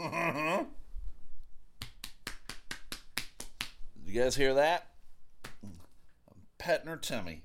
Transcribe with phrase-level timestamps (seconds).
[0.00, 0.64] Mm-hmm.
[4.04, 4.88] you guys hear that?
[5.64, 5.72] I'm
[6.58, 7.42] petting her tummy.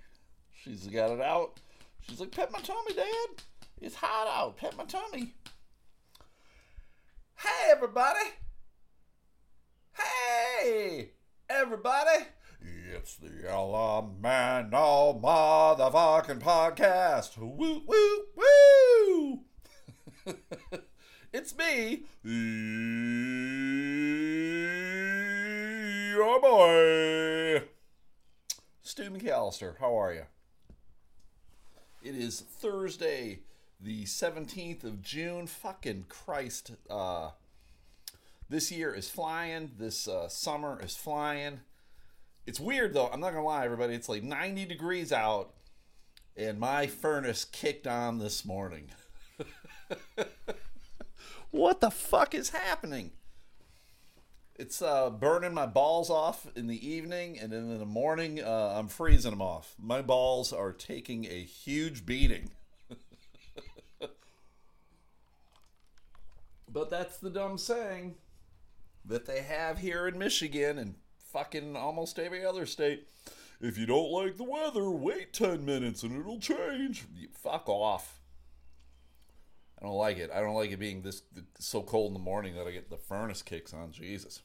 [0.54, 1.60] She's got it out.
[2.02, 3.44] She's like, pet my tummy, Dad.
[3.80, 4.58] It's hot out.
[4.58, 5.34] Pet my tummy.
[7.36, 8.20] Hey, everybody.
[9.94, 11.12] Hey,
[11.50, 12.26] everybody.
[12.94, 17.38] It's the Elemental Motherfucking Podcast.
[17.38, 19.40] Woo, woo, woo.
[21.34, 22.04] it's me,
[26.12, 27.64] your boy,
[28.82, 29.80] Stu McAllister.
[29.80, 30.24] How are you?
[32.04, 33.40] It is Thursday,
[33.80, 35.48] the 17th of June.
[35.48, 36.74] Fucking Christ.
[36.90, 37.30] Uh,
[38.50, 39.72] this year is flying.
[39.78, 41.62] This uh, summer is flying.
[42.46, 43.08] It's weird though.
[43.08, 43.94] I'm not gonna lie, everybody.
[43.94, 45.54] It's like 90 degrees out,
[46.36, 48.90] and my furnace kicked on this morning.
[51.52, 53.12] what the fuck is happening?
[54.56, 58.76] It's uh, burning my balls off in the evening, and then in the morning, uh,
[58.78, 59.76] I'm freezing them off.
[59.80, 62.52] My balls are taking a huge beating.
[66.72, 68.16] but that's the dumb saying
[69.06, 70.96] that they have here in Michigan and
[71.32, 73.08] fucking almost every other state.
[73.60, 77.06] If you don't like the weather, wait 10 minutes and it'll change.
[77.16, 78.21] You fuck off.
[79.82, 80.30] I don't like it.
[80.32, 81.24] I don't like it being this
[81.60, 83.92] so cold in the morning that I get the furnace kicks on.
[83.92, 84.42] Jesus.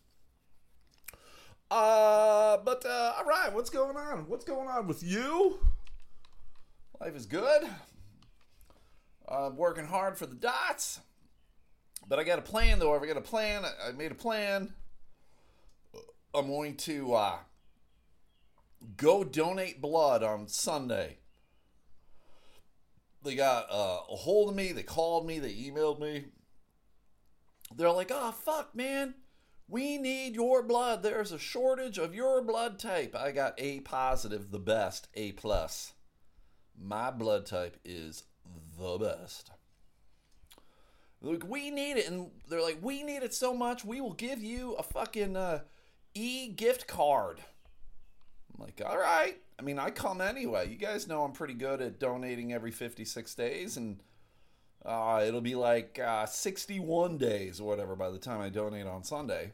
[1.71, 4.29] Uh, but uh, all right, what's going on?
[4.29, 5.59] What's going on with you?
[7.01, 7.69] Life is good.
[9.29, 11.01] I'm working hard for the dots,
[12.09, 12.95] but I got a plan though.
[12.95, 13.65] I got a plan.
[13.65, 14.73] I made a plan.
[16.33, 17.37] I'm going to uh,
[18.97, 21.19] go donate blood on Sunday.
[23.27, 24.73] They got uh, a hold of me.
[24.73, 25.39] They called me.
[25.39, 26.27] They emailed me.
[27.75, 29.15] They're like, "Oh fuck, man,
[29.69, 31.03] we need your blood.
[31.03, 35.93] There's a shortage of your blood type." I got A positive, the best, A plus.
[36.79, 38.25] My blood type is
[38.79, 39.51] the best.
[41.21, 43.85] Like we need it, and they're like, "We need it so much.
[43.85, 45.61] We will give you a fucking." Uh,
[46.17, 47.41] e gift card.
[48.53, 49.37] I'm like, all right.
[49.59, 50.69] I mean, I come anyway.
[50.69, 54.01] You guys know I'm pretty good at donating every 56 days, and
[54.85, 59.03] uh, it'll be like uh, 61 days or whatever by the time I donate on
[59.03, 59.53] Sunday.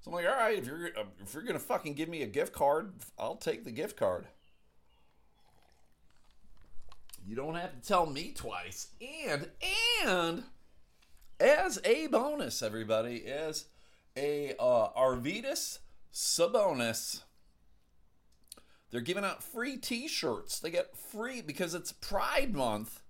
[0.00, 0.86] So I'm like, all right, if you're
[1.20, 4.26] if you're gonna fucking give me a gift card, I'll take the gift card.
[7.26, 8.88] You don't have to tell me twice.
[9.28, 9.48] And
[10.06, 10.44] and
[11.38, 13.66] as a bonus, everybody, as
[14.16, 15.78] a uh, Arvydas
[16.12, 17.22] Sabonis.
[18.90, 20.58] They're giving out free T-shirts.
[20.58, 23.02] They get free because it's Pride Month.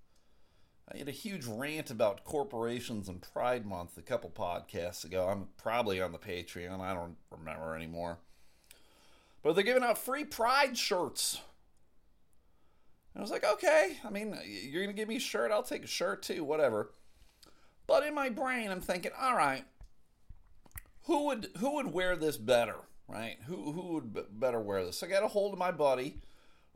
[0.92, 5.28] I had a huge rant about corporations and Pride Month a couple podcasts ago.
[5.28, 6.80] I'm probably on the Patreon.
[6.80, 8.18] I don't remember anymore.
[9.42, 11.40] But they're giving out free Pride shirts.
[13.14, 13.98] And I was like, okay.
[14.04, 15.50] I mean, you're going to give me a shirt.
[15.50, 16.90] I'll take a shirt too, whatever.
[17.86, 19.64] But in my brain, I'm thinking, all right,
[21.04, 22.76] who would who would wear this better,
[23.10, 23.38] right?
[23.46, 24.98] Who who would better wear this?
[24.98, 26.18] So I got a hold of my buddy.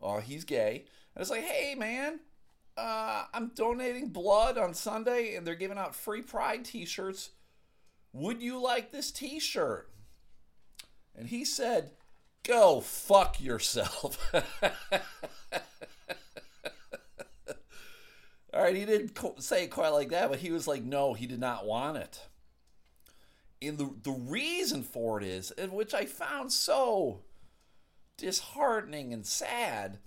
[0.02, 0.84] Uh, he's gay.
[1.14, 2.20] And it's like, hey man,
[2.76, 7.30] uh, I'm donating blood on Sunday, and they're giving out free Pride T-shirts.
[8.12, 9.90] Would you like this T-shirt?
[11.16, 11.92] And he said,
[12.42, 14.18] "Go fuck yourself."
[18.52, 21.26] All right, he didn't say it quite like that, but he was like, "No, he
[21.26, 22.20] did not want it."
[23.66, 27.20] And the, the reason for it is, which I found so
[28.16, 29.98] disheartening and sad,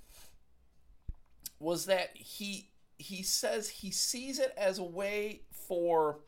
[1.60, 2.70] was that he
[3.00, 6.20] he says he sees it as a way for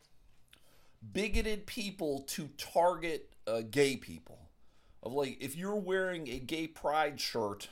[1.11, 4.39] bigoted people to target uh, gay people.
[5.01, 7.69] Of like, if you're wearing a gay pride shirt,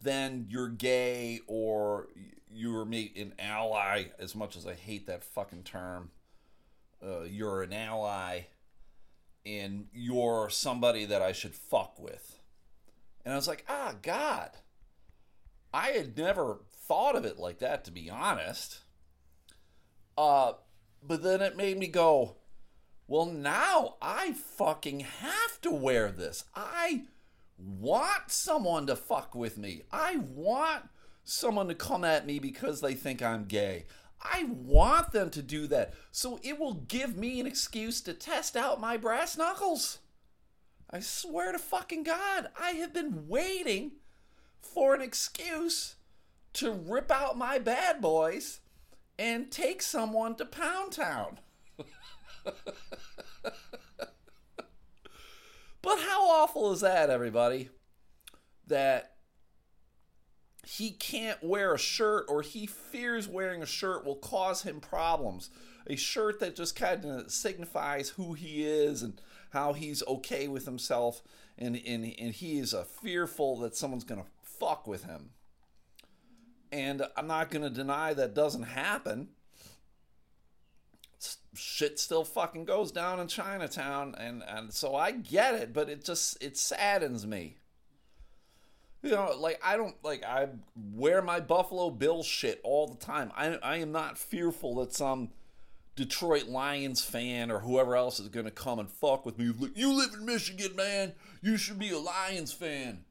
[0.00, 2.08] then you're gay or
[2.52, 4.04] you're an ally.
[4.18, 6.10] As much as I hate that fucking term,
[7.02, 8.42] uh, you're an ally
[9.46, 12.40] and you're somebody that I should fuck with.
[13.24, 14.50] And I was like, ah, God.
[15.72, 18.80] I had never thought of it like that, to be honest.
[20.18, 20.54] Uh,
[21.02, 22.36] but then it made me go,
[23.06, 26.44] well, now I fucking have to wear this.
[26.54, 27.04] I
[27.56, 29.82] want someone to fuck with me.
[29.92, 30.84] I want
[31.24, 33.84] someone to come at me because they think I'm gay.
[34.22, 35.94] I want them to do that.
[36.10, 39.98] So it will give me an excuse to test out my brass knuckles.
[40.90, 43.92] I swear to fucking God, I have been waiting
[44.60, 45.96] for an excuse
[46.54, 48.60] to rip out my bad boys
[49.18, 51.40] and take someone to Pound Town.
[55.82, 57.70] but how awful is that, everybody?
[58.66, 59.15] That
[60.68, 65.48] he can't wear a shirt or he fears wearing a shirt will cause him problems.
[65.86, 69.20] A shirt that just kind of signifies who he is and
[69.50, 71.22] how he's okay with himself
[71.56, 75.30] and, and, and he is fearful that someone's going to fuck with him.
[76.72, 79.28] And I'm not going to deny that doesn't happen.
[81.54, 86.04] Shit still fucking goes down in Chinatown, and, and so I get it, but it
[86.04, 87.56] just it saddens me.
[89.02, 90.48] You know, like I don't like I
[90.92, 93.30] wear my Buffalo Bill shit all the time.
[93.36, 95.30] I I am not fearful that some
[95.96, 99.52] Detroit Lions fan or whoever else is to come and fuck with me.
[99.74, 101.14] You live in Michigan, man.
[101.40, 103.04] You should be a Lions fan.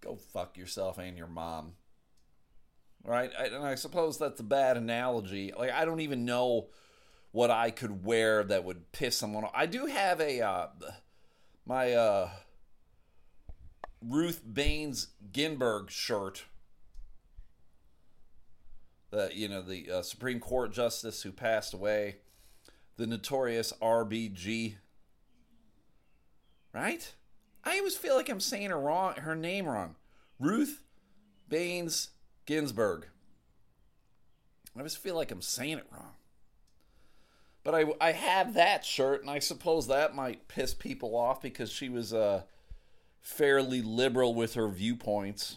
[0.00, 1.72] Go fuck yourself and your mom.
[3.04, 3.30] Right?
[3.38, 5.52] And I suppose that's a bad analogy.
[5.56, 6.68] Like, I don't even know
[7.32, 9.52] what I could wear that would piss someone off.
[9.54, 10.66] I do have a, uh,
[11.66, 12.30] my, uh,
[14.02, 16.44] Ruth Baines Ginsburg shirt
[19.10, 22.16] the you know the uh, Supreme Court justice who passed away,
[22.96, 24.74] the notorious RBG.
[26.72, 27.14] Right?
[27.64, 29.96] I always feel like I'm saying her wrong, her name wrong.
[30.38, 30.82] Ruth
[31.48, 32.10] Baines
[32.44, 33.06] Ginsburg.
[34.74, 36.12] I always feel like I'm saying it wrong.
[37.64, 41.72] But I, I have that shirt, and I suppose that might piss people off because
[41.72, 42.42] she was uh,
[43.26, 45.56] fairly liberal with her viewpoints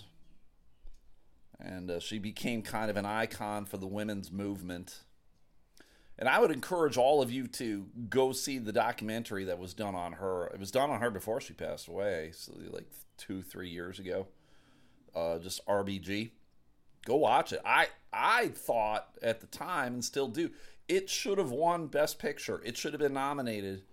[1.59, 5.03] and uh, she became kind of an icon for the women's movement.
[6.17, 9.93] And I would encourage all of you to go see the documentary that was done
[9.93, 10.47] on her.
[10.47, 14.25] It was done on her before she passed away, so like two, three years ago.
[15.15, 16.31] Uh, just RBG.
[17.05, 17.61] Go watch it.
[17.63, 20.49] I I thought at the time and still do
[20.87, 22.61] it should have won Best Picture.
[22.65, 23.83] It should have been nominated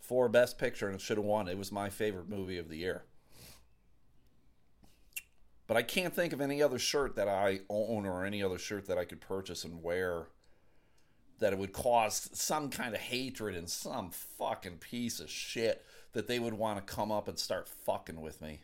[0.00, 1.46] for Best Picture and it should have won.
[1.46, 3.04] It was my favorite movie of the year.
[5.68, 8.86] But I can't think of any other shirt that I own or any other shirt
[8.86, 10.28] that I could purchase and wear
[11.38, 15.84] that it would cause some kind of hatred and some fucking piece of shit
[16.14, 18.60] that they would want to come up and start fucking with me.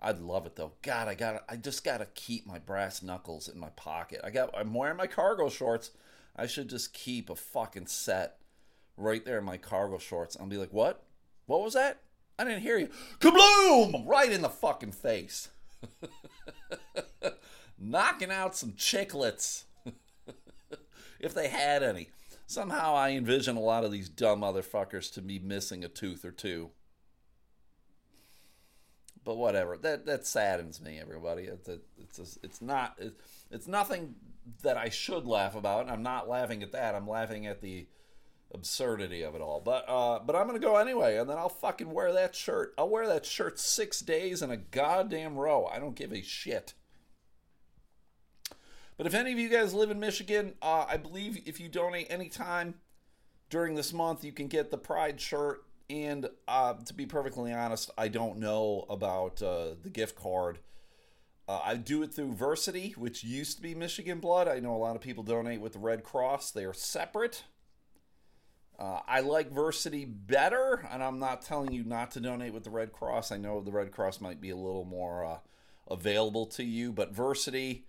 [0.00, 0.72] I'd love it though.
[0.82, 4.20] God, I got I just got to keep my brass knuckles in my pocket.
[4.22, 5.90] I got I'm wearing my cargo shorts.
[6.36, 8.38] I should just keep a fucking set
[8.96, 10.36] right there in my cargo shorts.
[10.38, 11.02] I'll be like, "What?
[11.46, 12.00] What was that?"
[12.38, 12.88] I didn't hear you.
[13.20, 14.06] Kabloom!
[14.06, 15.48] Right in the fucking face.
[17.78, 19.64] Knocking out some chiclets.
[21.20, 22.10] if they had any.
[22.46, 26.30] Somehow I envision a lot of these dumb motherfuckers to be missing a tooth or
[26.30, 26.70] two.
[29.24, 29.76] But whatever.
[29.76, 31.44] That that saddens me, everybody.
[31.44, 32.98] It's it's it's not
[33.50, 34.16] it's nothing
[34.62, 35.88] that I should laugh about.
[35.88, 36.94] I'm not laughing at that.
[36.94, 37.86] I'm laughing at the
[38.54, 39.60] absurdity of it all.
[39.60, 42.74] But uh, but I'm gonna go anyway, and then I'll fucking wear that shirt.
[42.78, 45.66] I'll wear that shirt six days in a goddamn row.
[45.66, 46.74] I don't give a shit.
[48.96, 52.06] But if any of you guys live in Michigan, uh, I believe if you donate
[52.10, 52.74] anytime
[53.50, 55.64] during this month, you can get the Pride shirt.
[55.90, 60.60] And uh, to be perfectly honest, I don't know about uh, the gift card.
[61.46, 64.48] Uh, I do it through Versiti, which used to be Michigan Blood.
[64.48, 66.52] I know a lot of people donate with the Red Cross.
[66.52, 67.44] They are separate.
[68.78, 72.70] Uh, I like Versiti better, and I'm not telling you not to donate with the
[72.70, 73.30] Red Cross.
[73.30, 75.38] I know the Red Cross might be a little more uh,
[75.88, 77.82] available to you, but Versiti,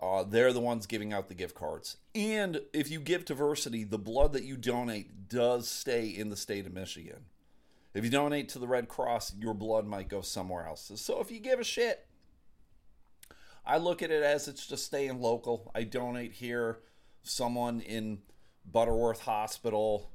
[0.00, 1.96] uh, they're the ones giving out the gift cards.
[2.14, 6.36] And if you give to Versiti, the blood that you donate does stay in the
[6.36, 7.24] state of Michigan.
[7.92, 10.90] If you donate to the Red Cross, your blood might go somewhere else.
[10.94, 12.06] So if you give a shit,
[13.66, 15.70] I look at it as it's just staying local.
[15.74, 16.78] I donate here.
[17.24, 18.18] Someone in
[18.64, 20.10] Butterworth Hospital,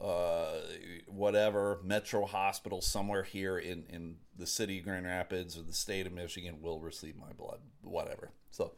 [0.00, 0.60] uh,
[1.06, 6.06] whatever, Metro Hospital, somewhere here in, in the city of Grand Rapids or the state
[6.06, 8.30] of Michigan will receive my blood, whatever.
[8.50, 8.72] So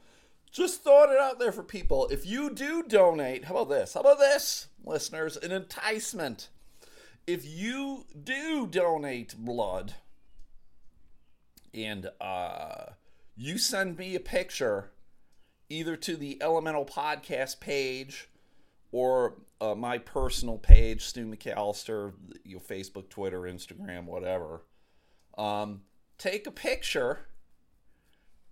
[0.51, 2.09] just throwing it out there for people.
[2.09, 3.95] If you do donate, how about this?
[3.95, 5.37] How about this, listeners?
[5.37, 6.49] An enticement.
[7.27, 9.95] If you do donate blood
[11.73, 12.87] and uh,
[13.37, 14.91] you send me a picture
[15.69, 18.29] either to the Elemental Podcast page
[18.93, 22.13] or uh, my personal page, Stu McAllister,
[22.45, 24.63] your Facebook, Twitter, Instagram, whatever.
[25.37, 25.81] Um,
[26.19, 27.27] take a picture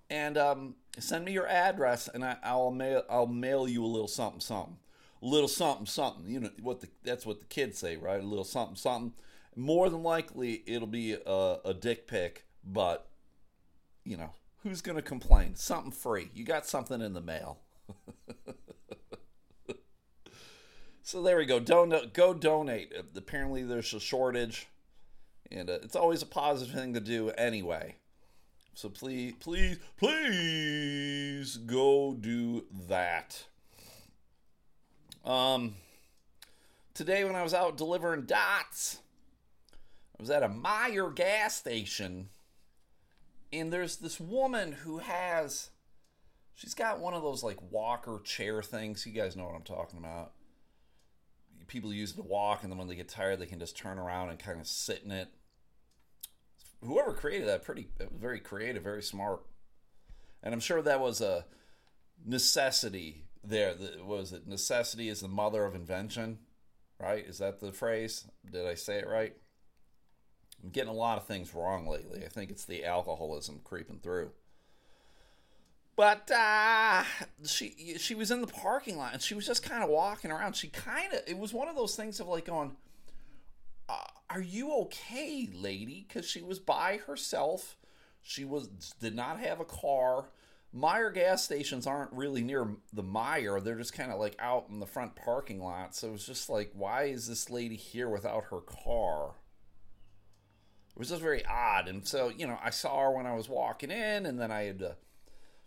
[0.09, 4.09] and um, send me your address, and I, will mail I'll mail you a little
[4.09, 4.79] something something,
[5.23, 6.27] a little something something.
[6.27, 8.21] You know what the that's what the kids say, right?
[8.21, 9.13] A little something something.
[9.55, 13.09] More than likely, it'll be a, a dick pic, but
[14.05, 14.31] you know
[14.63, 15.55] who's gonna complain?
[15.55, 16.31] Something free.
[16.35, 17.59] You got something in the mail.
[21.11, 21.59] so there we go.
[21.59, 22.93] Don't go donate.
[23.17, 24.69] Apparently, there's a shortage,
[25.51, 27.97] and uh, it's always a positive thing to do anyway.
[28.75, 33.43] So please, please, please go do that.
[35.25, 35.75] Um,
[36.95, 39.01] today when I was out delivering dots,
[40.17, 42.29] I was at a Meijer gas station,
[43.53, 45.71] and there's this woman who has,
[46.55, 49.05] she's got one of those like walker chair things.
[49.05, 50.35] You guys know what I'm talking about.
[51.71, 53.97] People use it to walk, and then when they get tired, they can just turn
[53.97, 55.29] around and kind of sit in it.
[56.85, 59.43] Whoever created that, pretty very creative, very smart,
[60.43, 61.45] and I'm sure that was a
[62.27, 63.77] necessity there.
[64.05, 66.39] Was it necessity is the mother of invention?
[66.99, 67.25] Right?
[67.25, 68.25] Is that the phrase?
[68.51, 69.37] Did I say it right?
[70.63, 72.25] I'm getting a lot of things wrong lately.
[72.25, 74.33] I think it's the alcoholism creeping through.
[76.01, 77.05] But uh,
[77.45, 80.57] she she was in the parking lot and she was just kind of walking around.
[80.57, 82.75] She kind of it was one of those things of like going,
[83.87, 87.77] uh, "Are you okay, lady?" Because she was by herself.
[88.23, 90.31] She was did not have a car.
[90.75, 93.63] Meijer gas stations aren't really near the Meijer.
[93.63, 95.95] They're just kind of like out in the front parking lot.
[95.95, 99.33] So it was just like, why is this lady here without her car?
[100.97, 101.89] It was just very odd.
[101.89, 104.63] And so, you know, I saw her when I was walking in, and then I
[104.63, 104.97] had to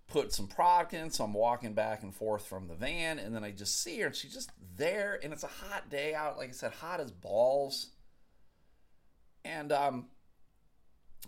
[0.07, 1.09] put some product in.
[1.09, 4.07] So I'm walking back and forth from the van, and then I just see her,
[4.07, 5.19] and she's just there.
[5.23, 6.37] And it's a hot day out.
[6.37, 7.87] Like I said, hot as balls.
[9.45, 10.07] And um,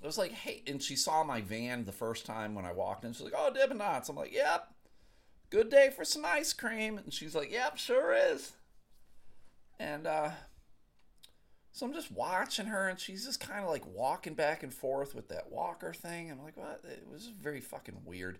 [0.01, 3.05] I was like, hey, and she saw my van the first time when I walked
[3.05, 3.13] in.
[3.13, 4.09] She's like, oh, Dippin' Dots.
[4.09, 4.73] I'm like, yep,
[5.49, 6.97] good day for some ice cream.
[6.97, 8.53] And she's like, yep, sure is.
[9.79, 10.29] And uh,
[11.71, 15.13] so I'm just watching her, and she's just kind of like walking back and forth
[15.13, 16.31] with that walker thing.
[16.31, 16.81] I'm like, what?
[16.85, 18.39] It was very fucking weird.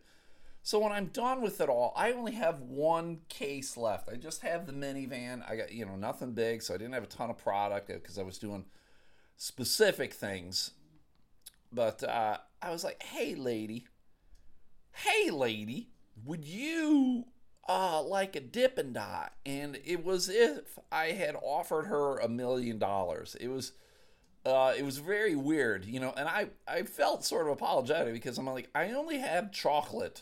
[0.65, 4.10] So when I'm done with it all, I only have one case left.
[4.10, 5.48] I just have the minivan.
[5.50, 8.17] I got, you know, nothing big, so I didn't have a ton of product because
[8.17, 8.65] I was doing
[9.38, 10.72] specific things
[11.75, 13.86] but uh, I was like, hey, lady,
[14.93, 15.89] hey, lady,
[16.24, 17.25] would you
[17.67, 19.34] uh, like a Dippin' Dot?
[19.45, 23.36] And it was if I had offered her a million dollars.
[23.39, 23.74] It was.
[24.45, 28.38] Uh, it was very weird, you know, and I, I felt sort of apologetic because
[28.38, 30.22] I'm like, I only have chocolate.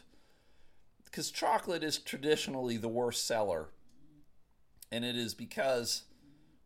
[1.14, 3.70] Because chocolate is traditionally the worst seller.
[4.92, 6.06] And it is because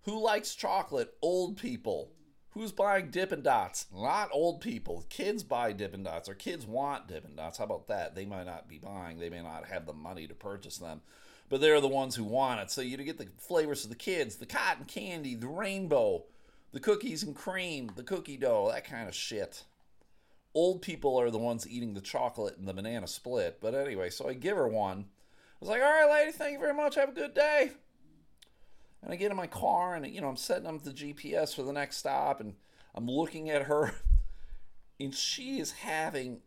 [0.04, 1.16] who likes chocolate?
[1.22, 2.14] Old people.
[2.52, 3.88] Who's buying Dippin' Dots?
[3.94, 5.06] Not old people.
[5.10, 7.58] Kids buy Dippin' Dots, or kids want Dippin' Dots.
[7.58, 8.16] How about that?
[8.16, 11.02] They might not be buying, they may not have the money to purchase them,
[11.50, 12.72] but they're the ones who want it.
[12.72, 16.24] So you get the flavors of the kids the cotton candy, the rainbow,
[16.72, 19.66] the cookies and cream, the cookie dough, that kind of shit.
[20.58, 23.60] Old people are the ones eating the chocolate and the banana split.
[23.62, 25.06] But anyway, so I give her one.
[25.08, 26.96] I was like, all right, lady, thank you very much.
[26.96, 27.74] Have a good day.
[29.04, 31.62] And I get in my car and, you know, I'm setting up the GPS for
[31.62, 32.56] the next stop and
[32.96, 33.94] I'm looking at her
[35.00, 36.40] and she is having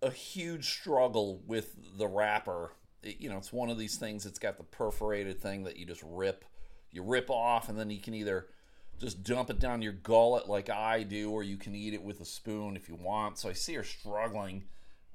[0.00, 2.74] a huge struggle with the wrapper.
[3.02, 5.84] It, you know, it's one of these things it's got the perforated thing that you
[5.84, 6.44] just rip.
[6.92, 8.46] You rip off and then you can either
[9.02, 12.20] just dump it down your gullet like I do or you can eat it with
[12.20, 13.36] a spoon if you want.
[13.36, 14.64] So I see her struggling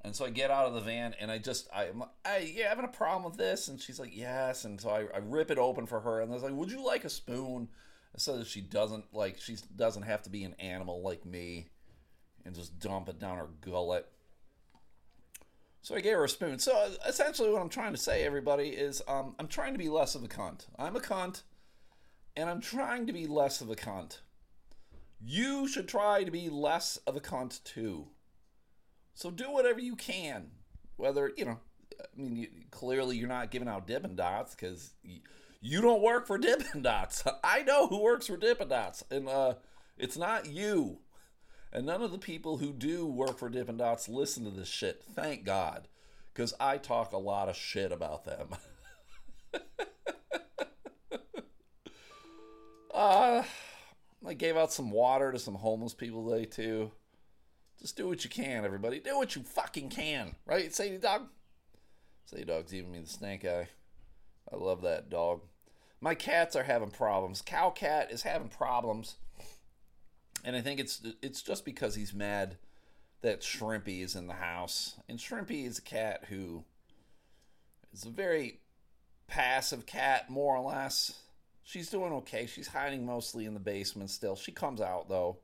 [0.03, 2.70] and so I get out of the van and I just, I, am I, yeah,
[2.70, 3.67] having a problem with this?
[3.67, 4.63] And she's like, yes.
[4.65, 6.86] And so I, I rip it open for her and I was like, would you
[6.86, 7.70] like a spoon?
[8.15, 11.67] So that she doesn't, like, she doesn't have to be an animal like me
[12.46, 14.08] and just dump it down her gullet.
[15.82, 16.58] So I gave her a spoon.
[16.60, 20.15] So essentially, what I'm trying to say, everybody, is um, I'm trying to be less
[20.15, 20.65] of a cunt.
[20.79, 21.44] I'm a cunt,
[22.38, 24.20] and I'm trying to be less of a cunt.
[25.20, 28.10] You should try to be less of a cunt too.
[29.15, 30.51] So do whatever you can.
[30.98, 31.60] Whether, you know,
[32.00, 35.22] I mean, you, clearly you're not giving out Dippin' Dots because you,
[35.62, 37.24] you, don't work for Dippin' Dots.
[37.44, 39.56] I know who works for Dippin' Dots, and uh,
[39.98, 41.00] it's not you.
[41.74, 45.03] And none of the people who do work for Dippin' Dots listen to this shit.
[45.15, 45.88] Thank God.
[46.34, 48.50] Because I talk a lot of shit about them.
[52.98, 53.44] uh,
[54.25, 56.92] I gave out some water to some homeless people today, too.
[57.80, 59.00] Just do what you can, everybody.
[59.00, 61.27] Do what you fucking can, right, Sadie Dog?
[62.25, 63.70] Sadie Dog's even me the snake eye.
[64.51, 65.42] I love that dog.
[66.01, 67.42] My cats are having problems.
[67.42, 69.18] Cow Cat is having problems,
[70.44, 72.58] and I think it's it's just because he's mad
[73.22, 74.96] that Shrimpy is in the house.
[75.10, 76.63] And Shrimpy is a cat who
[77.94, 78.60] is a very
[79.27, 81.20] passive cat, more or less.
[81.68, 82.46] She's doing okay.
[82.46, 84.38] She's hiding mostly in the basement still.
[84.38, 85.40] She comes out though.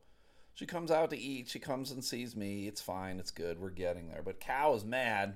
[0.54, 1.50] She comes out to eat.
[1.50, 2.66] She comes and sees me.
[2.66, 3.20] It's fine.
[3.20, 3.60] It's good.
[3.60, 4.22] We're getting there.
[4.24, 5.36] But Cow is mad.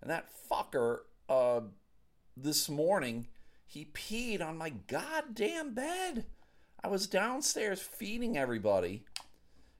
[0.00, 1.60] And that fucker, uh,
[2.34, 3.26] this morning,
[3.66, 6.24] he peed on my goddamn bed.
[6.82, 9.04] I was downstairs feeding everybody,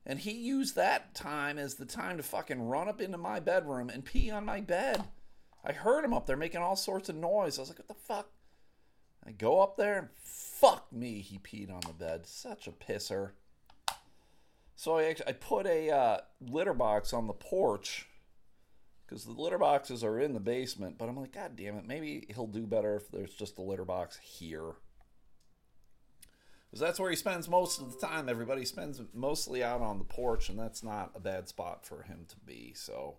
[0.04, 3.88] and he used that time as the time to fucking run up into my bedroom
[3.88, 5.04] and pee on my bed.
[5.64, 7.58] I heard him up there making all sorts of noise.
[7.58, 8.28] I was like, what the fuck?
[9.26, 12.26] I go up there and fuck me, he peed on the bed.
[12.26, 13.30] Such a pisser.
[14.74, 18.08] So I actually I put a uh, litter box on the porch
[19.06, 20.98] because the litter boxes are in the basement.
[20.98, 23.84] But I'm like, God damn it, maybe he'll do better if there's just a litter
[23.84, 24.72] box here.
[26.70, 28.30] Because that's where he spends most of the time.
[28.30, 32.24] Everybody spends mostly out on the porch, and that's not a bad spot for him
[32.28, 32.72] to be.
[32.74, 33.16] So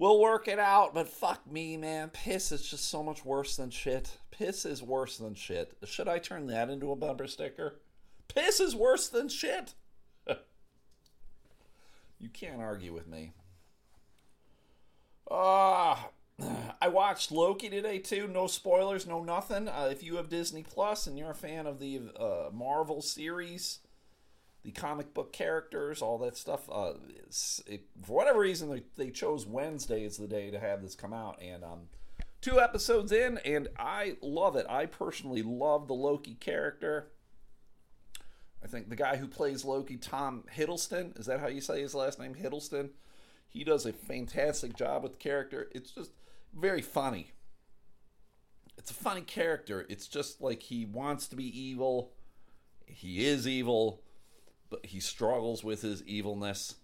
[0.00, 0.92] we'll work it out.
[0.92, 2.08] But fuck me, man.
[2.08, 4.18] Piss is just so much worse than shit.
[4.32, 5.76] Piss is worse than shit.
[5.84, 7.76] Should I turn that into a bumper sticker?
[8.26, 9.74] Piss is worse than shit.
[12.18, 13.34] you can't argue with me.
[15.30, 15.96] Uh,
[16.80, 18.26] I watched Loki today too.
[18.26, 19.68] No spoilers, no nothing.
[19.68, 23.80] Uh, if you have Disney Plus and you're a fan of the uh, Marvel series,
[24.62, 26.92] the comic book characters, all that stuff, uh,
[27.66, 31.12] it, for whatever reason they, they chose Wednesday as the day to have this come
[31.12, 31.88] out, and um,
[32.40, 34.66] two episodes in, and I love it.
[34.68, 37.08] I personally love the Loki character.
[38.62, 41.94] I think the guy who plays Loki, Tom Hiddleston, is that how you say his
[41.94, 42.90] last name, Hiddleston?
[43.48, 45.68] He does a fantastic job with the character.
[45.74, 46.12] It's just
[46.54, 47.32] very funny.
[48.76, 49.86] It's a funny character.
[49.88, 52.12] It's just like he wants to be evil.
[52.86, 54.02] He is evil,
[54.70, 56.76] but he struggles with his evilness.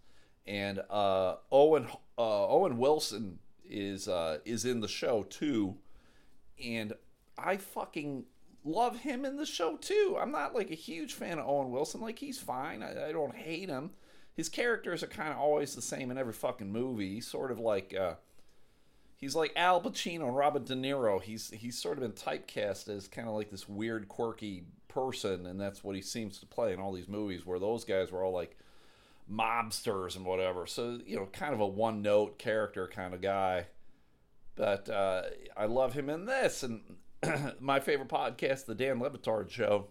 [0.46, 1.86] And uh, Owen
[2.18, 3.38] uh, Owen Wilson
[3.68, 5.76] is uh, is in the show too,
[6.62, 6.92] and
[7.38, 8.24] I fucking
[8.64, 10.16] love him in the show too.
[10.20, 12.00] I'm not like a huge fan of Owen Wilson.
[12.00, 12.82] Like he's fine.
[12.82, 13.90] I, I don't hate him
[14.36, 17.14] his characters are kind of always the same in every fucking movie.
[17.14, 18.14] He's sort of like uh,
[19.16, 21.20] he's like Al Pacino and Robert De Niro.
[21.20, 24.64] He's he's sort of been typecast as kind of like this weird, quirky
[24.96, 27.44] person, and that's what he seems to play in all these movies.
[27.44, 28.56] Where those guys were all like
[29.30, 30.66] mobsters and whatever.
[30.66, 33.66] So you know, kind of a one note character kind of guy.
[34.54, 35.22] But uh,
[35.56, 36.80] I love him in this, and
[37.60, 39.88] my favorite podcast, the Dan Le Batard Show.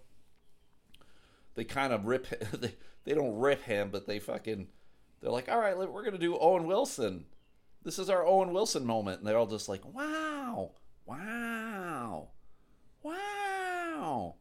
[1.53, 2.27] They kind of rip.
[2.59, 4.67] They, they don't rip him, but they fucking
[5.21, 7.25] they're like, all right, we're gonna do Owen Wilson.
[7.83, 10.71] This is our Owen Wilson moment, and they're all just like, wow,
[11.05, 12.29] wow,
[13.03, 13.13] wow,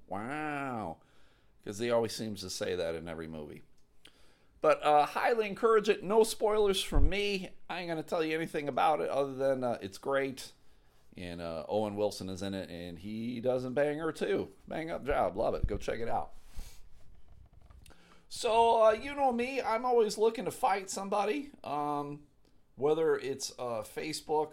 [0.09, 0.97] wow,
[1.63, 3.63] because he always seems to say that in every movie.
[4.61, 6.03] But uh, highly encourage it.
[6.03, 7.51] No spoilers from me.
[7.69, 10.53] I ain't gonna tell you anything about it other than uh, it's great,
[11.17, 14.49] and uh, Owen Wilson is in it, and he does not bang her too.
[14.67, 15.67] Bang up job, love it.
[15.67, 16.31] Go check it out.
[18.29, 22.21] So uh, you know me, I'm always looking to fight somebody, um,
[22.77, 24.53] whether it's uh, Facebook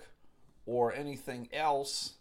[0.66, 2.16] or anything else.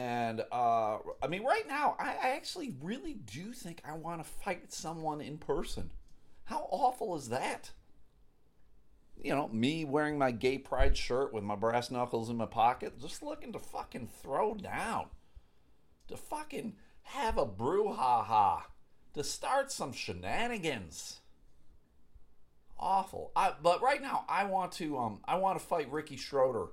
[0.00, 4.30] And uh, I mean, right now, I, I actually really do think I want to
[4.44, 5.90] fight someone in person.
[6.44, 7.72] How awful is that?
[9.22, 12.98] You know, me wearing my gay pride shirt with my brass knuckles in my pocket,
[12.98, 15.08] just looking to fucking throw down.
[16.08, 18.62] To fucking have a brouhaha
[19.12, 21.20] to start some shenanigans.
[22.78, 23.32] Awful.
[23.36, 26.68] I, but right now, I want to um I want to fight Ricky Schroder.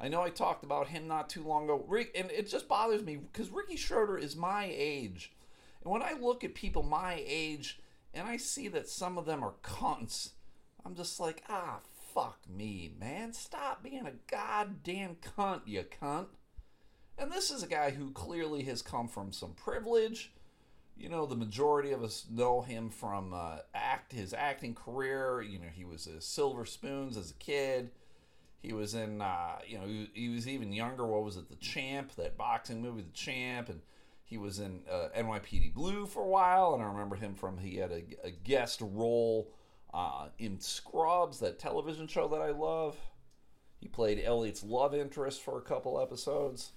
[0.00, 1.84] I know I talked about him not too long ago.
[1.88, 5.32] Rick, and it just bothers me because Ricky Schroder is my age,
[5.82, 7.80] and when I look at people my age
[8.14, 10.30] and I see that some of them are cunts,
[10.84, 11.80] I'm just like, ah,
[12.14, 13.32] fuck me, man.
[13.32, 16.26] Stop being a goddamn cunt, you cunt.
[17.18, 20.32] And this is a guy who clearly has come from some privilege
[20.98, 25.40] you know, the majority of us know him from uh, act his acting career.
[25.40, 27.90] You know, he was a Silver Spoons as a kid.
[28.60, 31.06] He was in, uh, you know, he, he, was even younger.
[31.06, 33.80] What was it, The Champ, that boxing movie, The Champ, and
[34.24, 36.74] he was in uh, NYPD Blue for a while.
[36.74, 39.52] And I remember him from he had a, a guest role
[39.94, 42.96] uh, in Scrubs, that television show that I love.
[43.80, 46.72] He played Elliot's love interest for a couple episodes.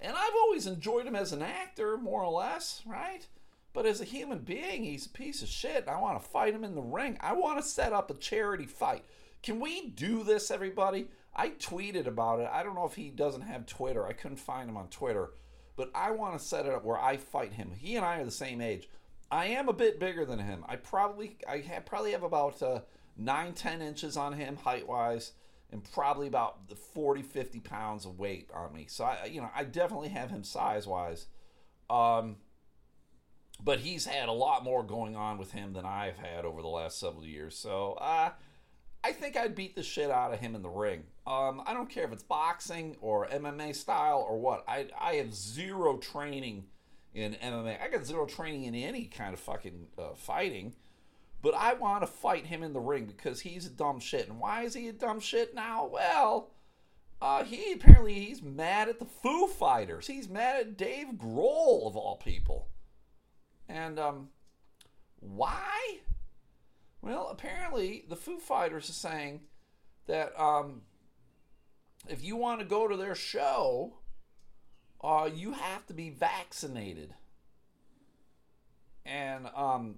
[0.00, 3.26] And I've always enjoyed him as an actor, more or less, right?
[3.72, 5.86] But as a human being, he's a piece of shit.
[5.86, 7.18] I want to fight him in the ring.
[7.20, 9.04] I want to set up a charity fight.
[9.42, 11.08] Can we do this, everybody?
[11.34, 12.48] I tweeted about it.
[12.52, 14.06] I don't know if he doesn't have Twitter.
[14.06, 15.30] I couldn't find him on Twitter.
[15.76, 17.72] But I want to set it up where I fight him.
[17.76, 18.88] He and I are the same age.
[19.30, 20.64] I am a bit bigger than him.
[20.68, 22.80] I probably I have, probably have about uh,
[23.16, 25.32] 9, 10 inches on him height wise
[25.72, 26.58] and probably about
[26.94, 28.86] 40, 50 pounds of weight on me.
[28.88, 31.26] So I, you know, I definitely have him size wise.
[31.88, 32.36] Um,
[33.62, 36.68] but he's had a lot more going on with him than I've had over the
[36.68, 37.56] last several years.
[37.56, 38.30] So uh,
[39.02, 41.04] I think I'd beat the shit out of him in the ring.
[41.26, 44.64] Um, I don't care if it's boxing or MMA style or what.
[44.68, 46.64] I I have zero training
[47.14, 47.82] in MMA.
[47.82, 50.74] I got zero training in any kind of fucking uh, fighting.
[51.42, 54.28] But I want to fight him in the ring because he's a dumb shit.
[54.28, 55.86] And why is he a dumb shit now?
[55.86, 56.50] Well,
[57.22, 60.06] uh, he apparently he's mad at the Foo Fighters.
[60.06, 62.68] He's mad at Dave Grohl of all people.
[63.68, 64.28] And um,
[65.20, 66.00] why?
[67.02, 69.40] Well, apparently the Foo Fighters are saying
[70.06, 70.82] that um,
[72.08, 73.94] if you want to go to their show,
[75.02, 77.14] uh, you have to be vaccinated.
[79.06, 79.96] And um,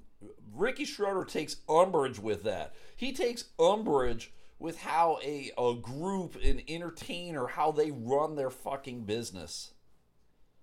[0.54, 2.74] Ricky Schroder takes umbrage with that.
[2.96, 9.04] He takes umbrage with how a, a group, an entertainer, how they run their fucking
[9.04, 9.72] business.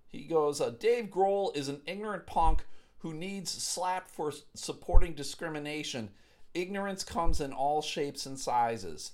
[0.08, 2.64] He goes, uh, Dave Grohl is an ignorant punk
[2.98, 6.10] who needs slap for supporting discrimination.
[6.54, 9.12] Ignorance comes in all shapes and sizes.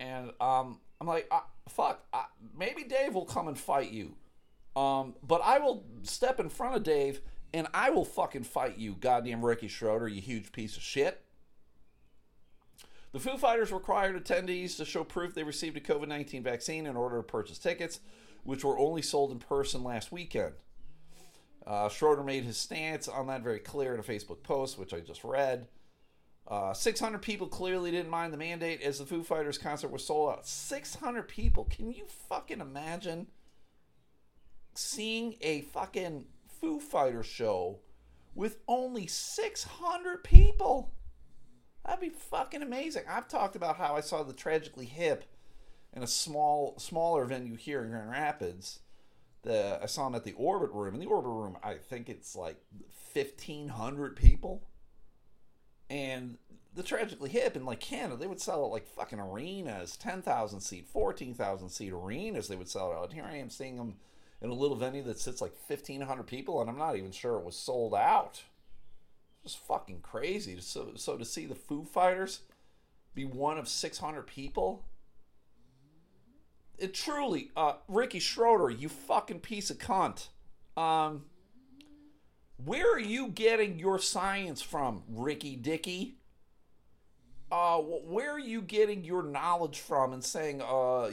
[0.00, 2.24] And um, I'm like, uh, fuck, uh,
[2.56, 4.14] maybe Dave will come and fight you.
[4.74, 7.20] Um, but I will step in front of Dave
[7.54, 11.22] and I will fucking fight you, goddamn Ricky Schroder, you huge piece of shit.
[13.12, 16.96] The Foo Fighters required attendees to show proof they received a COVID 19 vaccine in
[16.96, 18.00] order to purchase tickets,
[18.42, 20.54] which were only sold in person last weekend.
[21.66, 25.00] Uh, Schroder made his stance on that very clear in a Facebook post, which I
[25.00, 25.68] just read.
[26.46, 30.30] Uh, 600 people clearly didn't mind the mandate as the Foo Fighters concert was sold
[30.30, 30.46] out.
[30.46, 31.64] 600 people.
[31.64, 33.28] Can you fucking imagine
[34.74, 36.26] seeing a fucking
[36.60, 37.80] Foo Fighter show
[38.34, 40.94] with only 600 people.
[41.84, 43.02] That'd be fucking amazing.
[43.08, 45.24] I've talked about how I saw the Tragically Hip
[45.92, 48.80] in a small, smaller venue here in Grand Rapids.
[49.42, 50.94] The I saw them at the Orbit Room.
[50.94, 52.56] In the Orbit Room, I think it's like
[53.12, 54.62] 1,500 people.
[55.92, 56.38] And
[56.74, 60.86] the Tragically Hip in like Canada, they would sell it like fucking arenas, 10,000 seat,
[60.90, 62.48] 14,000 seat arenas.
[62.48, 63.12] They would sell it out.
[63.12, 63.96] Here I am seeing them
[64.40, 67.44] in a little venue that sits like 1,500 people, and I'm not even sure it
[67.44, 68.42] was sold out.
[69.42, 70.58] Just fucking crazy.
[70.60, 72.40] So, so to see the Foo Fighters
[73.14, 74.86] be one of 600 people,
[76.78, 80.28] it truly, uh, Ricky Schroder, you fucking piece of cunt.
[80.74, 81.26] Um,
[82.64, 86.16] where are you getting your science from, Ricky Dicky?
[87.50, 91.10] Uh, where are you getting your knowledge from and saying uh,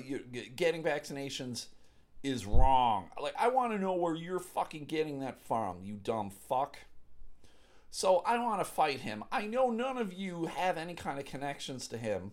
[0.55, 1.65] getting vaccinations
[2.23, 3.09] is wrong.
[3.21, 6.77] Like, I want to know where you're fucking getting that from, you dumb fuck.
[7.91, 9.23] So I want to fight him.
[9.31, 12.31] I know none of you have any kind of connections to him.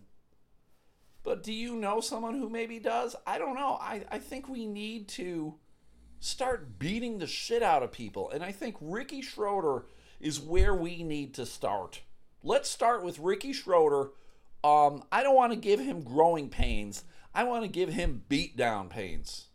[1.23, 3.15] But do you know someone who maybe does?
[3.25, 3.77] I don't know.
[3.81, 5.55] I, I think we need to
[6.19, 8.29] start beating the shit out of people.
[8.29, 9.85] And I think Ricky Schroder
[10.19, 12.01] is where we need to start.
[12.43, 14.11] Let's start with Ricky Schroder.
[14.63, 17.03] Um, I don't want to give him growing pains.
[17.33, 19.45] I want to give him beatdown pains.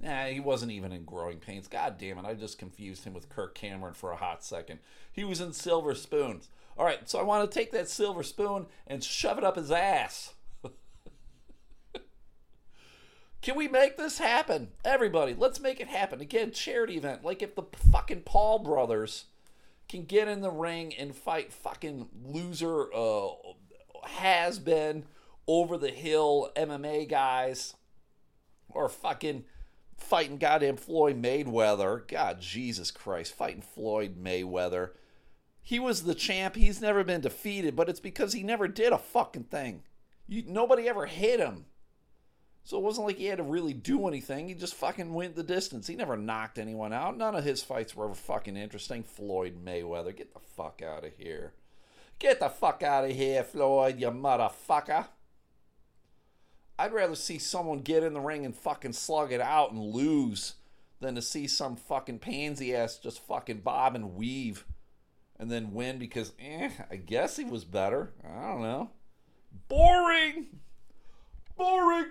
[0.00, 1.66] Nah, he wasn't even in Growing Pains.
[1.66, 4.78] God damn it, I just confused him with Kirk Cameron for a hot second.
[5.12, 6.48] He was in Silver Spoons.
[6.78, 9.72] All right, so I want to take that silver spoon and shove it up his
[9.72, 10.34] ass.
[13.40, 14.68] Can we make this happen?
[14.84, 16.20] Everybody, let's make it happen.
[16.20, 17.24] Again, charity event.
[17.24, 19.26] Like if the fucking Paul brothers
[19.88, 23.28] can get in the ring and fight fucking loser, uh,
[24.04, 25.04] has been
[25.46, 27.74] over the hill MMA guys,
[28.68, 29.44] or fucking
[29.96, 32.06] fighting goddamn Floyd Mayweather.
[32.06, 34.90] God, Jesus Christ, fighting Floyd Mayweather.
[35.62, 36.56] He was the champ.
[36.56, 39.82] He's never been defeated, but it's because he never did a fucking thing.
[40.26, 41.66] You, nobody ever hit him.
[42.64, 44.48] So it wasn't like he had to really do anything.
[44.48, 45.86] He just fucking went the distance.
[45.86, 47.16] He never knocked anyone out.
[47.16, 49.02] None of his fights were ever fucking interesting.
[49.02, 51.54] Floyd Mayweather, get the fuck out of here.
[52.18, 55.06] Get the fuck out of here, Floyd, you motherfucker.
[56.78, 60.54] I'd rather see someone get in the ring and fucking slug it out and lose
[61.00, 64.64] than to see some fucking pansy ass just fucking bob and weave
[65.38, 68.12] and then win because, eh, I guess he was better.
[68.24, 68.90] I don't know.
[69.68, 70.46] Boring!
[71.56, 72.06] Boring!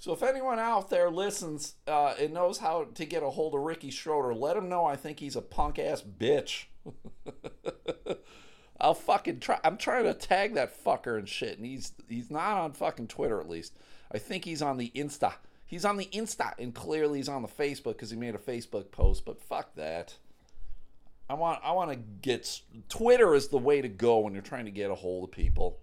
[0.00, 3.60] So if anyone out there listens uh, and knows how to get a hold of
[3.60, 6.64] Ricky Schroder, let him know I think he's a punk ass bitch.
[8.80, 9.60] I'll fucking try.
[9.62, 13.42] I'm trying to tag that fucker and shit, and he's he's not on fucking Twitter
[13.42, 13.74] at least.
[14.10, 15.34] I think he's on the Insta.
[15.66, 18.90] He's on the Insta, and clearly he's on the Facebook because he made a Facebook
[18.90, 19.26] post.
[19.26, 20.14] But fuck that.
[21.28, 24.64] I want I want to get Twitter is the way to go when you're trying
[24.64, 25.78] to get a hold of people.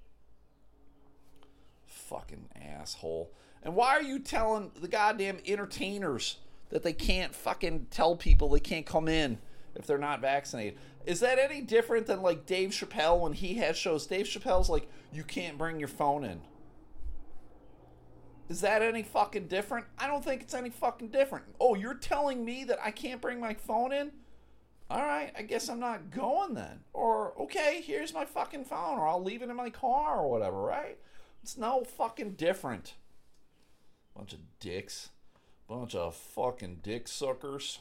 [1.86, 3.32] Fucking asshole.
[3.68, 6.38] And why are you telling the goddamn entertainers
[6.70, 9.40] that they can't fucking tell people they can't come in
[9.76, 10.80] if they're not vaccinated.
[11.06, 14.06] Is that any different than like Dave Chappelle when he has shows?
[14.06, 16.42] Dave Chappelle's like, you can't bring your phone in.
[18.50, 19.86] Is that any fucking different?
[19.98, 21.46] I don't think it's any fucking different.
[21.60, 24.12] Oh, you're telling me that I can't bring my phone in?
[24.90, 26.80] All right, I guess I'm not going then.
[26.94, 30.62] Or, okay, here's my fucking phone, or I'll leave it in my car or whatever,
[30.62, 30.98] right?
[31.44, 32.94] It's no fucking different.
[34.18, 35.10] Bunch of dicks.
[35.68, 37.80] Bunch of fucking dick suckers.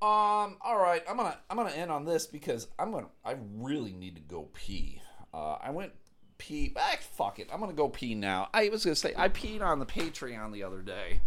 [0.00, 3.92] Um, all right, I'm gonna I'm gonna end on this because I'm gonna I really
[3.92, 5.00] need to go pee.
[5.32, 5.92] Uh, I went
[6.38, 6.72] pee.
[6.76, 8.48] Ah, fuck it, I'm gonna go pee now.
[8.52, 11.20] I was gonna say I peed on the Patreon the other day,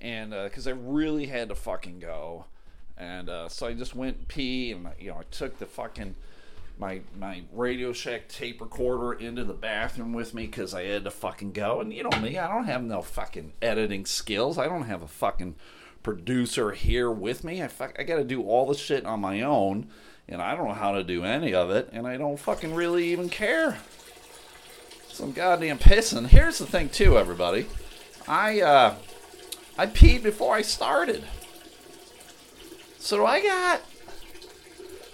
[0.00, 2.46] and because uh, I really had to fucking go,
[2.96, 6.16] and uh, so I just went pee, and you know I took the fucking
[6.78, 11.10] my my Radio Shack tape recorder into the bathroom with me because I had to
[11.10, 11.80] fucking go.
[11.80, 14.58] And you know me, I don't have no fucking editing skills.
[14.58, 15.56] I don't have a fucking
[16.02, 17.62] producer here with me.
[17.62, 19.88] I fuck, I got to do all the shit on my own,
[20.28, 23.08] and I don't know how to do any of it, and I don't fucking really
[23.08, 23.78] even care.
[25.08, 26.28] Some goddamn pissing.
[26.28, 27.66] Here's the thing, too, everybody.
[28.28, 28.94] I uh,
[29.76, 31.24] I peed before I started.
[32.98, 33.80] So I got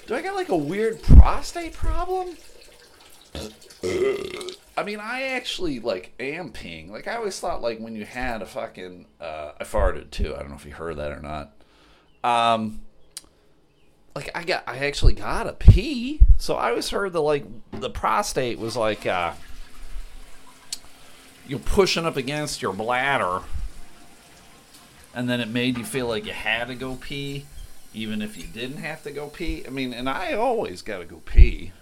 [0.07, 2.37] do I got like a weird prostate problem?
[4.77, 6.91] I mean, I actually like am peeing.
[6.91, 10.35] Like I always thought, like when you had a fucking, uh, I farted too.
[10.35, 11.53] I don't know if you heard that or not.
[12.23, 12.83] Um,
[14.15, 16.21] like I got, I actually got a pee.
[16.39, 19.33] So I always heard that like the prostate was like, uh,
[21.47, 23.41] you're pushing up against your bladder,
[25.15, 27.45] and then it made you feel like you had to go pee
[27.95, 29.65] even if you didn't have to go pee.
[29.67, 31.73] I mean, and I always got to go pee.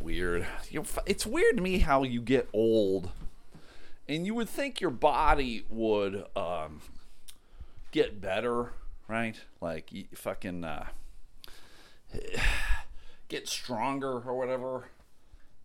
[0.00, 0.46] Weird.
[0.70, 3.10] You know, it's weird to me how you get old,
[4.08, 6.80] and you would think your body would um,
[7.92, 8.72] get better,
[9.06, 9.38] right?
[9.60, 10.86] Like you fucking uh,
[13.28, 14.88] get stronger or whatever.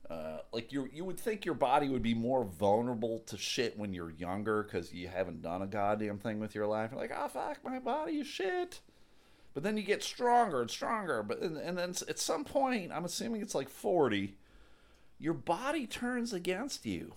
[0.09, 3.93] Uh, like you, you would think your body would be more vulnerable to shit when
[3.93, 6.89] you're younger because you haven't done a goddamn thing with your life.
[6.91, 8.79] You're like, oh fuck, my body is shit.
[9.53, 11.23] But then you get stronger and stronger.
[11.23, 14.35] But and, and then at some point, I'm assuming it's like 40,
[15.17, 17.13] your body turns against you.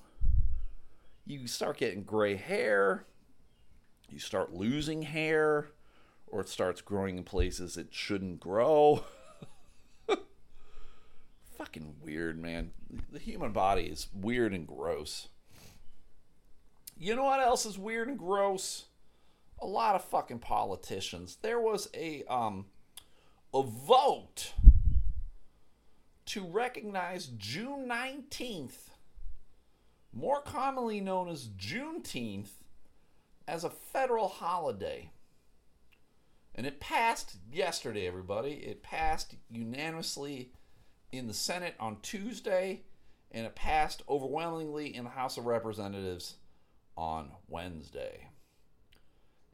[1.25, 3.05] You start getting gray hair.
[4.09, 5.69] You start losing hair,
[6.27, 9.05] or it starts growing in places it shouldn't grow.
[11.57, 12.73] Fucking weird, man.
[13.11, 15.29] The human body is weird and gross.
[16.99, 18.87] You know what else is weird and gross?
[19.63, 21.39] A lot of fucking politicians.
[21.41, 22.67] There was a um
[23.55, 24.53] a vote
[26.27, 28.89] to recognize June 19th,
[30.13, 32.49] more commonly known as Juneteenth,
[33.47, 35.11] as a federal holiday.
[36.55, 38.53] And it passed yesterday, everybody.
[38.53, 40.53] It passed unanimously
[41.11, 42.83] in the Senate on Tuesday,
[43.31, 46.37] and it passed overwhelmingly in the House of Representatives
[46.97, 48.29] on Wednesday.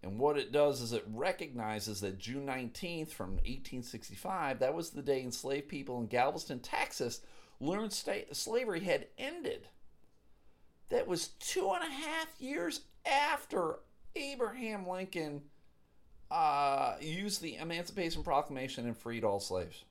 [0.03, 5.03] And what it does is it recognizes that June 19th from 1865, that was the
[5.03, 7.21] day enslaved people in Galveston, Texas,
[7.61, 9.67] learned slavery had ended.
[10.91, 13.81] That was two and a half years after
[14.15, 15.43] Abraham Lincoln
[16.31, 19.85] uh, used the Emancipation Proclamation and freed all slaves.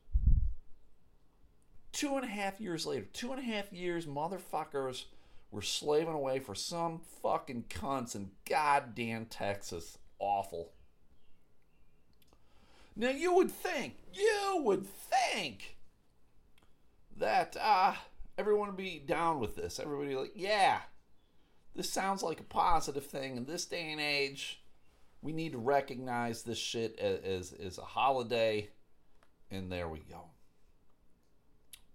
[1.92, 5.06] Two and a half years later, two and a half years, motherfuckers
[5.52, 9.98] were slaving away for some fucking cunts in goddamn Texas.
[10.20, 10.72] Awful.
[12.96, 15.78] Now you would think, you would think
[17.18, 17.94] that uh,
[18.38, 19.80] everyone would be down with this.
[19.80, 20.80] Everybody like, yeah,
[21.76, 24.64] this sounds like a positive thing in this day and age.
[25.22, 28.70] We need to recognize this shit as, as, as a holiday,
[29.50, 30.26] and there we go.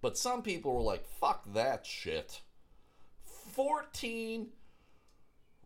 [0.00, 2.40] But some people were like, fuck that shit.
[3.52, 4.48] 14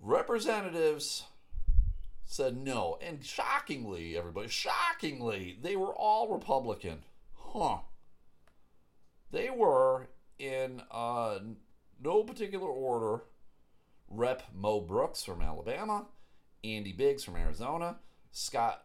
[0.00, 1.24] representatives
[2.24, 2.98] said no.
[3.00, 7.04] And shockingly, everybody, shockingly, they were all Republican.
[7.34, 7.78] Huh.
[9.30, 11.38] They were in uh,
[12.02, 13.24] no particular order
[14.08, 16.06] Rep Mo Brooks from Alabama,
[16.62, 17.96] Andy Biggs from Arizona,
[18.30, 18.84] Scott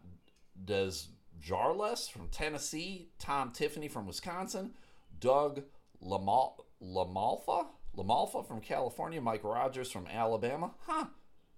[0.65, 4.71] DesJarlais from Tennessee, Tom Tiffany from Wisconsin,
[5.19, 5.61] Doug
[6.03, 10.71] Lamal- LaMalfa LaMalfa from California, Mike Rogers from Alabama.
[10.87, 11.05] Huh.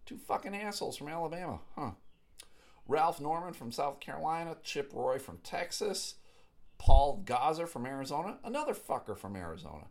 [0.06, 1.60] Two fucking assholes from Alabama.
[1.76, 1.91] Huh.
[2.88, 6.15] Ralph Norman from South Carolina, Chip Roy from Texas,
[6.78, 9.86] Paul Gosar from Arizona, another fucker from Arizona.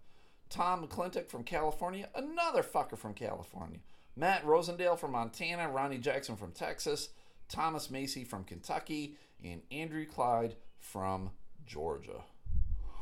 [0.51, 3.79] Tom McClintock from California, another fucker from California.
[4.15, 7.09] Matt Rosendale from Montana, Ronny Jackson from Texas,
[7.49, 11.31] Thomas Massie from Kentucky, and Andrew Clyde from
[11.65, 12.25] Georgia.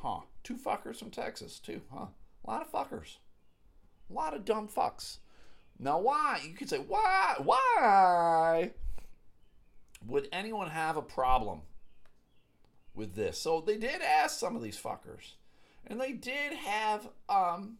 [0.02, 0.20] Huh.
[0.44, 2.06] Two fuckers from Texas, too, huh?
[2.44, 3.16] A lot of fuckers.
[4.10, 5.18] A lot of dumb fucks.
[5.78, 6.40] Now, why?
[6.46, 7.36] You could say, why?
[7.42, 8.72] Why
[10.06, 11.62] would anyone have a problem
[12.94, 13.38] with this?
[13.38, 15.34] So they did ask some of these fuckers,
[15.86, 17.78] and they did have um,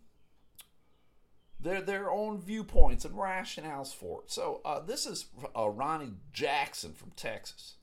[1.61, 4.31] their their own viewpoints and rationales for it.
[4.31, 7.75] So uh, this is uh, Ronny Jackson from Texas.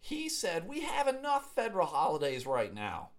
[0.00, 3.10] He said, "We have enough federal holidays right now.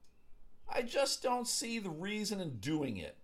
[0.71, 3.17] I just don't see the reason in doing it."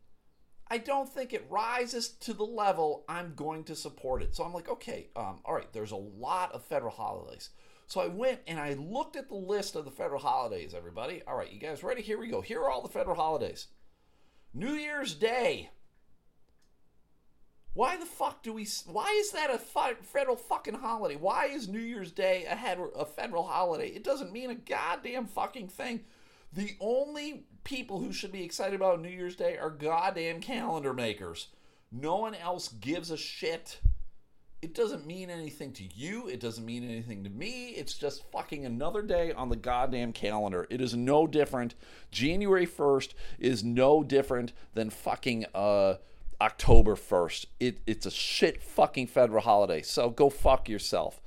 [0.71, 4.33] I don't think it rises to the level I'm going to support it.
[4.33, 7.49] So I'm like, okay, um, all right, there's a lot of federal holidays.
[7.87, 11.23] So I went and I looked at the list of the federal holidays, everybody.
[11.27, 12.01] All right, you guys ready?
[12.01, 12.39] Here we go.
[12.39, 13.67] Here are all the federal holidays
[14.53, 15.71] New Year's Day.
[17.73, 18.65] Why the fuck do we?
[18.85, 21.17] Why is that a federal fucking holiday?
[21.17, 23.89] Why is New Year's Day a, federal holiday?
[23.89, 26.05] It doesn't mean a goddamn fucking thing.
[26.53, 31.47] The only people who should be excited about New Year's Day are goddamn calendar makers.
[31.91, 33.79] No one else gives a shit.
[34.61, 36.27] It doesn't mean anything to you.
[36.27, 37.69] It doesn't mean anything to me.
[37.69, 40.67] It's just fucking another day on the goddamn calendar.
[40.69, 41.73] It is no different.
[42.11, 45.95] January 1st is no different than fucking uh
[46.41, 47.45] October 1st.
[47.59, 49.83] It, it's a shit fucking federal holiday.
[49.83, 51.21] So go fuck yourself.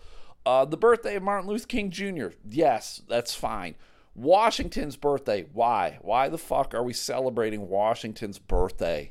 [0.45, 2.29] Uh, the birthday of Martin Luther King Jr.
[2.49, 3.77] Yes, that's fine.
[4.15, 5.47] Washington's birthday.
[5.53, 5.99] Why?
[6.01, 9.11] Why the fuck are we celebrating Washington's birthday?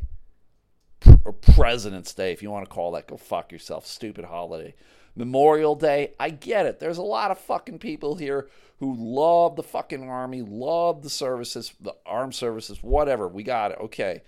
[1.25, 3.07] Or President's Day, if you want to call that.
[3.07, 3.85] Go fuck yourself.
[3.85, 4.73] Stupid holiday.
[5.15, 6.13] Memorial Day.
[6.19, 6.79] I get it.
[6.79, 8.47] There's a lot of fucking people here
[8.79, 13.27] who love the fucking army, love the services, the armed services, whatever.
[13.27, 13.77] We got it.
[13.79, 14.21] Okay.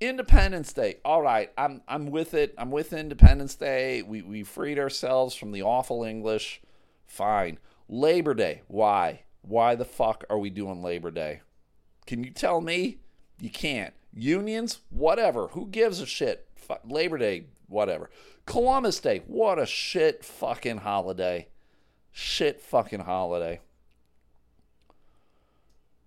[0.00, 0.96] Independence Day.
[1.04, 2.54] All right, I'm I'm with it.
[2.58, 4.02] I'm with Independence Day.
[4.02, 6.60] We we freed ourselves from the awful English.
[7.06, 7.58] Fine.
[7.88, 8.62] Labor Day.
[8.66, 9.22] Why?
[9.42, 11.42] Why the fuck are we doing Labor Day?
[12.06, 12.98] Can you tell me?
[13.40, 13.92] You can't.
[14.14, 15.48] Unions, whatever.
[15.48, 16.48] Who gives a shit?
[16.84, 18.10] Labor Day, whatever.
[18.46, 21.48] Columbus Day, what a shit fucking holiday.
[22.12, 23.60] Shit fucking holiday.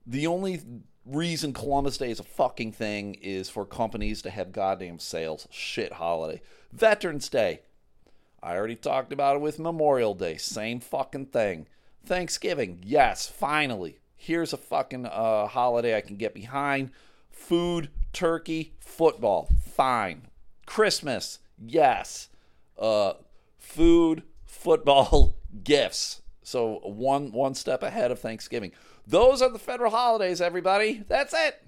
[0.06, 0.62] The only
[1.06, 5.48] reason Columbus Day is a fucking thing is for companies to have goddamn sales.
[5.52, 6.42] Shit holiday.
[6.72, 7.62] Veterans Day.
[8.42, 10.38] I already talked about it with Memorial Day.
[10.38, 11.68] Same fucking thing.
[12.06, 14.00] Thanksgiving, yes, finally.
[14.16, 16.92] Here's a fucking uh, holiday I can get behind.
[17.30, 20.28] Food, turkey, football, fine.
[20.66, 22.30] Christmas, yes.
[22.78, 23.14] Uh,
[23.60, 26.22] food, football, gifts.
[26.42, 28.72] So one one step ahead of Thanksgiving.
[29.06, 31.04] Those are the federal holidays, everybody.
[31.08, 31.62] That's it.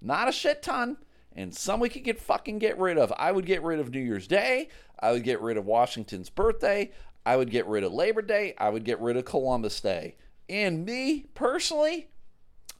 [0.00, 0.96] Not a shit ton,
[1.34, 3.12] and some we could get fucking get rid of.
[3.16, 4.68] I would get rid of New Year's Day.
[4.98, 6.90] I would get rid of Washington's birthday.
[7.24, 8.54] I would get rid of Labor Day.
[8.58, 10.16] I would get rid of Columbus Day.
[10.48, 12.08] And me, personally,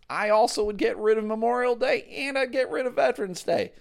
[0.08, 3.72] I also would get rid of Memorial Day and I'd get rid of Veterans Day.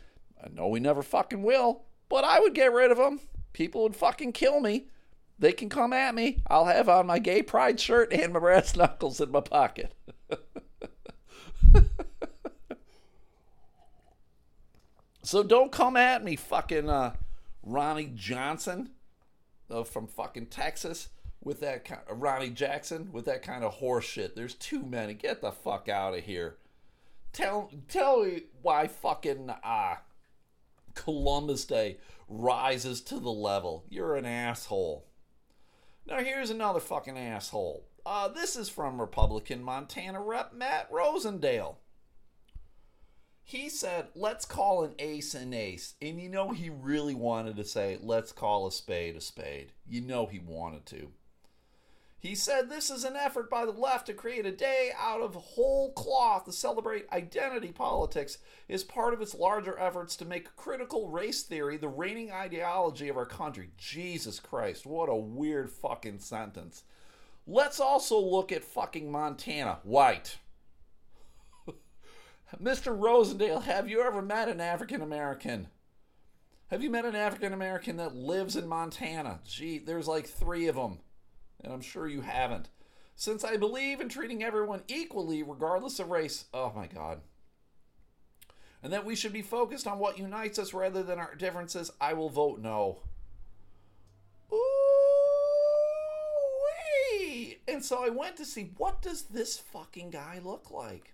[0.43, 3.19] I know we never fucking will, but I would get rid of them.
[3.53, 4.87] People would fucking kill me.
[5.39, 6.43] They can come at me.
[6.47, 9.95] I'll have on my gay pride shirt and my brass knuckles in my pocket.
[15.23, 17.15] so don't come at me, fucking uh,
[17.63, 18.89] Ronnie Johnson
[19.69, 21.09] uh, from fucking Texas
[21.43, 24.35] with that kind of, Ronny Jackson with that kind of horse shit.
[24.35, 25.13] There's too many.
[25.13, 26.57] Get the fuck out of here.
[27.31, 29.95] Tell tell me why fucking uh,
[30.95, 33.85] Columbus Day rises to the level.
[33.89, 35.05] You're an asshole.
[36.07, 37.85] Now here's another fucking asshole.
[38.05, 41.75] Uh, this is from Republican Montana Rep Matt Rosendale
[43.49, 45.95] he said, let's call an ace an ace.
[46.03, 49.71] And you know, he really wanted to say, let's call a spade a spade.
[49.87, 51.07] You know, he wanted to.
[52.19, 55.33] He said, this is an effort by the left to create a day out of
[55.33, 61.09] whole cloth to celebrate identity politics is part of its larger efforts to make critical
[61.09, 63.71] race theory the reigning ideology of our country.
[63.79, 66.83] Jesus Christ, what a weird fucking sentence.
[67.47, 69.79] Let's also look at fucking Montana.
[69.81, 70.37] White.
[72.57, 72.97] Mr.
[72.97, 75.67] Rosendale, have you ever met an African American?
[76.71, 79.39] Have you met an African American that lives in Montana?
[79.45, 80.99] Gee, there's like three of them,
[81.63, 82.69] and I'm sure you haven't.
[83.15, 87.21] Since I believe in treating everyone equally, regardless of race, oh my God.
[88.81, 92.13] And that we should be focused on what unites us rather than our differences, I
[92.13, 92.99] will vote no.
[94.53, 94.59] Ooh,
[97.67, 101.13] And so I went to see what does this fucking guy look like?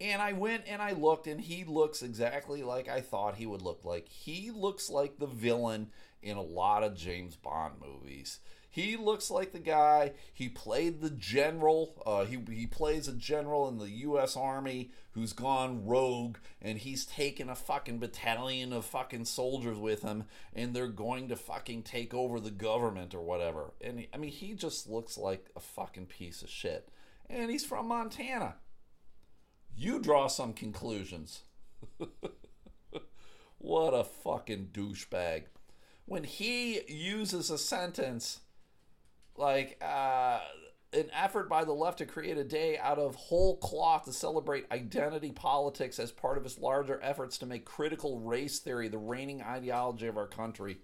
[0.00, 3.62] And I went and I looked, and he looks exactly like I thought he would
[3.62, 4.08] look like.
[4.08, 5.88] He looks like the villain
[6.22, 8.38] in a lot of James Bond movies.
[8.70, 10.12] He looks like the guy.
[10.32, 12.00] He played the general.
[12.06, 14.36] Uh, he he plays a general in the U.S.
[14.36, 20.24] Army who's gone rogue, and he's taken a fucking battalion of fucking soldiers with him,
[20.54, 23.72] and they're going to fucking take over the government or whatever.
[23.80, 26.88] And I mean, he just looks like a fucking piece of shit.
[27.28, 28.56] And he's from Montana.
[29.78, 31.42] You draw some conclusions.
[33.58, 35.44] what a fucking douchebag.
[36.04, 38.40] When he uses a sentence
[39.36, 40.40] like uh,
[40.92, 44.66] an effort by the left to create a day out of whole cloth to celebrate
[44.72, 49.40] identity politics as part of its larger efforts to make critical race theory the reigning
[49.42, 50.78] ideology of our country.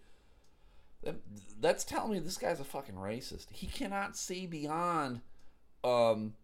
[1.60, 3.46] That's telling me this guy's a fucking racist.
[3.50, 5.20] He cannot see beyond
[5.82, 6.34] um,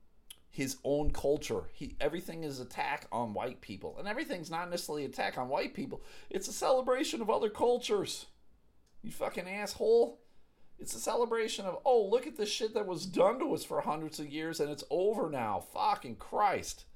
[0.51, 1.62] his own culture.
[1.72, 6.03] He everything is attack on white people, and everything's not necessarily attack on white people.
[6.28, 8.26] It's a celebration of other cultures.
[9.03, 10.20] You fucking asshole.
[10.78, 13.82] It's a celebration of, oh, look at the shit that was done to us for
[13.82, 15.61] hundreds of years and it's over now.
[15.74, 16.86] Fucking Christ.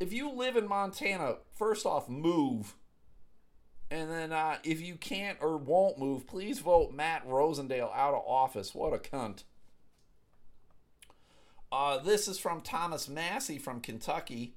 [0.00, 2.76] If you live in Montana, first off, move.
[3.90, 8.22] And then uh, if you can't or won't move, please vote Matt Rosendale out of
[8.26, 8.74] office.
[8.74, 9.44] What a cunt.
[11.70, 14.54] Uh, this is from Thomas Massie from Kentucky.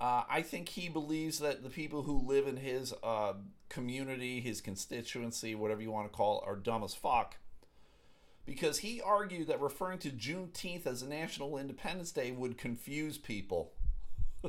[0.00, 3.32] Uh, I think he believes that the people who live in his uh,
[3.68, 7.38] community, his constituency, whatever you want to call it, are dumb as fuck.
[8.46, 13.72] Because he argued that referring to Juneteenth as a National Independence Day would confuse people.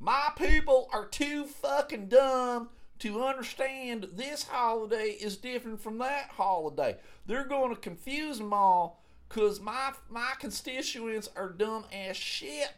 [0.00, 6.96] My people are too fucking dumb to understand this holiday is different from that holiday.
[7.26, 9.01] They're going to confuse them all
[9.32, 12.72] because my, my constituents are dumb as shit.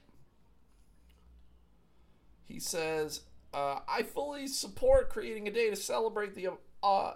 [2.44, 6.50] He says, uh, I fully support creating a day to celebrate the
[6.82, 7.14] uh,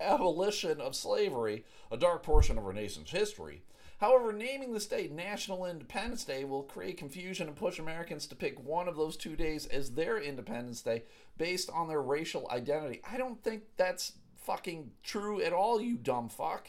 [0.00, 3.62] abolition of slavery, a dark portion of our nation's history.
[3.98, 8.62] However, naming the state National Independence Day will create confusion and push Americans to pick
[8.62, 11.04] one of those two days as their Independence Day
[11.38, 13.00] based on their racial identity.
[13.08, 16.68] I don't think that's fucking true at all, you dumb fuck.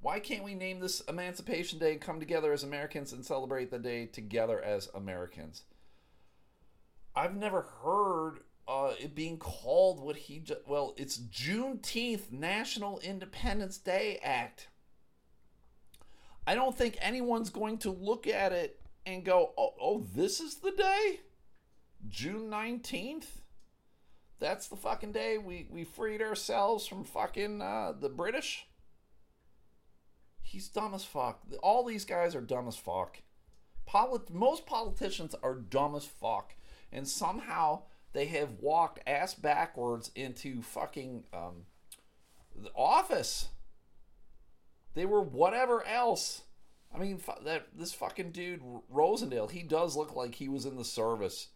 [0.00, 3.78] Why can't we name this Emancipation Day and come together as Americans and celebrate the
[3.78, 5.62] day together as Americans?
[7.14, 14.18] I've never heard uh, it being called what he well, it's Juneteenth National Independence Day
[14.22, 14.68] Act.
[16.46, 20.56] I don't think anyone's going to look at it and go, oh, oh this is
[20.56, 21.20] the day?
[22.08, 23.26] June 19th?
[24.38, 28.66] That's the fucking day we, we freed ourselves from fucking uh, the British?
[30.46, 31.42] He's dumb as fuck.
[31.62, 33.18] All these guys are dumb as fuck.
[33.84, 36.54] Polit- most politicians are dumb as fuck
[36.92, 37.82] and somehow
[38.12, 41.66] they have walked ass backwards into fucking um,
[42.54, 43.48] the office.
[44.94, 46.42] They were whatever else.
[46.94, 50.84] I mean, that this fucking dude Rosendale, he does look like he was in the
[50.84, 51.48] service,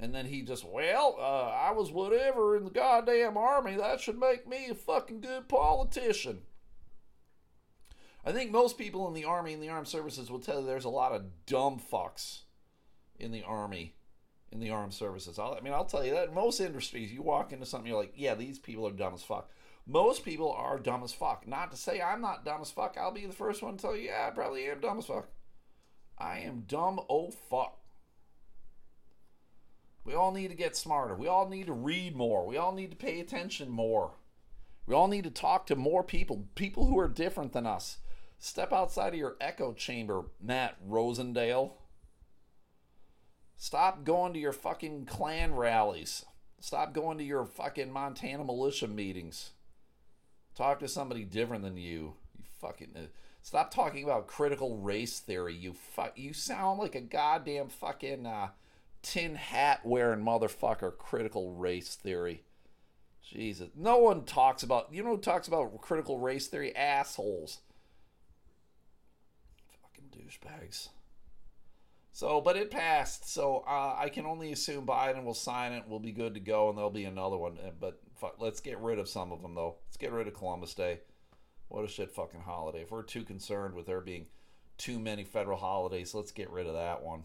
[0.00, 3.76] and then he just, well, uh, I was whatever in the goddamn army.
[3.76, 6.42] That should make me a fucking good politician.
[8.26, 10.84] I think most people in the army and the armed services will tell you there's
[10.84, 12.40] a lot of dumb fucks
[13.20, 13.94] in the army
[14.50, 15.38] in the armed services.
[15.38, 18.00] I'll, I mean, I'll tell you that In most industries, you walk into something, you're
[18.00, 19.48] like, yeah, these people are dumb as fuck.
[19.86, 21.46] Most people are dumb as fuck.
[21.46, 22.96] Not to say I'm not dumb as fuck.
[22.98, 25.28] I'll be the first one to tell you, yeah, I probably am dumb as fuck.
[26.18, 27.78] I am dumb oh fuck.
[30.04, 31.14] We all need to get smarter.
[31.14, 32.44] We all need to read more.
[32.44, 34.14] We all need to pay attention more.
[34.86, 37.98] We all need to talk to more people, people who are different than us.
[38.38, 41.72] Step outside of your echo chamber, Matt Rosendale.
[43.56, 46.24] Stop going to your fucking Klan rallies.
[46.60, 49.52] Stop going to your fucking Montana militia meetings.
[50.54, 52.14] Talk to somebody different than you.
[52.38, 53.00] You fucking uh,
[53.42, 55.54] stop talking about critical race theory.
[55.54, 56.12] You fuck.
[56.16, 58.48] You sound like a goddamn fucking uh,
[59.02, 60.96] tin hat wearing motherfucker.
[60.96, 62.42] Critical race theory.
[63.22, 64.92] Jesus, no one talks about.
[64.92, 66.74] You know who talks about critical race theory?
[66.76, 67.58] Assholes.
[70.26, 70.88] Douchebags.
[72.12, 73.30] So, but it passed.
[73.32, 75.84] So uh, I can only assume Biden will sign it.
[75.86, 77.58] We'll be good to go, and there'll be another one.
[77.78, 79.76] But fuck, let's get rid of some of them, though.
[79.86, 81.00] Let's get rid of Columbus Day.
[81.68, 82.82] What a shit fucking holiday.
[82.82, 84.26] If we're too concerned with there being
[84.78, 87.24] too many federal holidays, let's get rid of that one.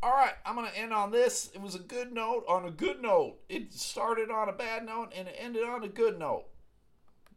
[0.00, 1.50] All right, I'm going to end on this.
[1.52, 3.40] It was a good note on a good note.
[3.48, 6.44] It started on a bad note and it ended on a good note.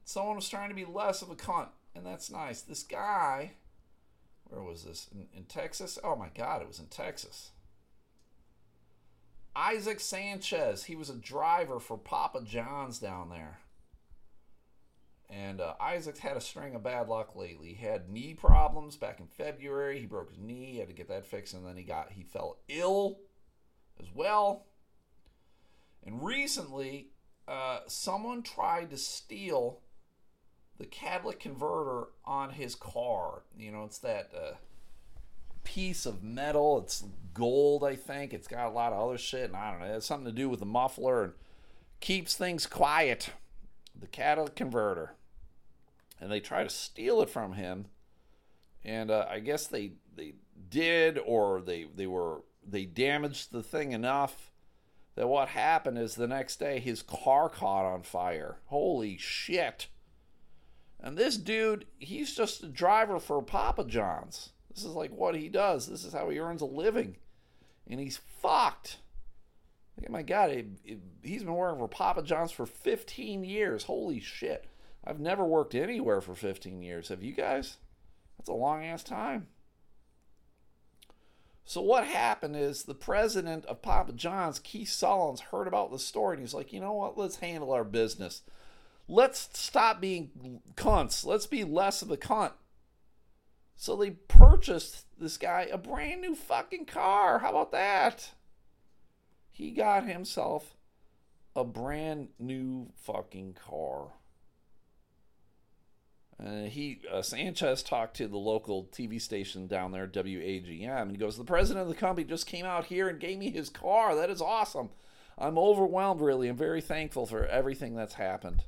[0.06, 2.62] Someone was trying to be less of a cunt, and that's nice.
[2.62, 3.54] This guy
[4.52, 5.08] where was this?
[5.14, 5.98] In, in Texas?
[6.04, 7.52] Oh my God, it was in Texas.
[9.56, 13.60] Isaac Sanchez, he was a driver for Papa John's down there.
[15.30, 17.74] And uh, Isaac had a string of bad luck lately.
[17.74, 20.00] He had knee problems back in February.
[20.00, 22.58] He broke his knee, had to get that fixed, and then he got he fell
[22.68, 23.20] ill
[24.02, 24.66] as well.
[26.06, 27.12] And recently,
[27.48, 29.80] uh, someone tried to steal
[30.82, 33.44] the catalytic converter on his car.
[33.56, 34.56] You know, it's that uh,
[35.64, 36.80] piece of metal.
[36.80, 37.04] It's
[37.36, 38.34] gold, I think.
[38.34, 39.86] It's got a lot of other shit, and I don't know.
[39.86, 41.34] It has something to do with the muffler and
[42.00, 43.30] keeps things quiet.
[44.00, 45.14] The catalytic converter,
[46.20, 47.86] and they try to steal it from him.
[48.84, 50.34] And uh, I guess they they
[50.68, 54.52] did, or they they were they damaged the thing enough
[55.14, 58.58] that what happened is the next day his car caught on fire.
[58.66, 59.88] Holy shit!
[61.02, 64.52] And this dude, he's just a driver for Papa John's.
[64.74, 65.88] This is like what he does.
[65.88, 67.18] This is how he earns a living.
[67.90, 68.98] And he's fucked.
[70.00, 70.52] Oh my God,
[71.24, 73.84] he's been working for Papa John's for 15 years.
[73.84, 74.66] Holy shit.
[75.04, 77.10] I've never worked anywhere for 15 years.
[77.10, 77.78] Have you guys?
[78.38, 79.48] That's a long ass time.
[81.66, 86.36] So what happened is the president of Papa John's, Keith Sullins, heard about the story
[86.36, 87.18] and he's like, you know what?
[87.18, 88.42] Let's handle our business.
[89.12, 91.26] Let's stop being cunts.
[91.26, 92.54] Let's be less of a cunt.
[93.76, 97.40] So they purchased this guy a brand new fucking car.
[97.40, 98.30] How about that?
[99.50, 100.78] He got himself
[101.58, 104.14] a brand new fucking car.
[106.42, 111.18] Uh, he uh, Sanchez talked to the local TV station down there, WAGM, and he
[111.18, 114.16] goes, "The president of the company just came out here and gave me his car.
[114.16, 114.90] That is awesome.
[115.38, 116.48] I'm overwhelmed, really.
[116.48, 118.64] I'm very thankful for everything that's happened."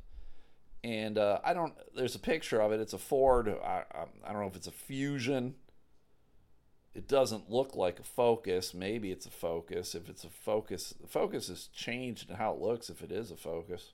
[0.83, 1.73] And uh, I don't.
[1.95, 2.79] There's a picture of it.
[2.79, 3.47] It's a Ford.
[3.47, 5.55] I, I, don't know if it's a Fusion.
[6.93, 8.73] It doesn't look like a Focus.
[8.73, 9.95] Maybe it's a Focus.
[9.95, 12.89] If it's a Focus, the Focus has changed in how it looks.
[12.89, 13.93] If it is a Focus,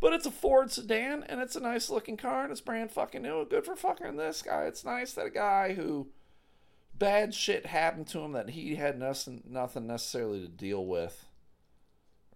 [0.00, 3.22] but it's a Ford sedan and it's a nice looking car and it's brand fucking
[3.22, 3.46] new.
[3.46, 4.64] Good for fucking this guy.
[4.64, 6.08] It's nice that a guy who
[6.98, 11.26] bad shit happened to him that he had nothing, nothing necessarily to deal with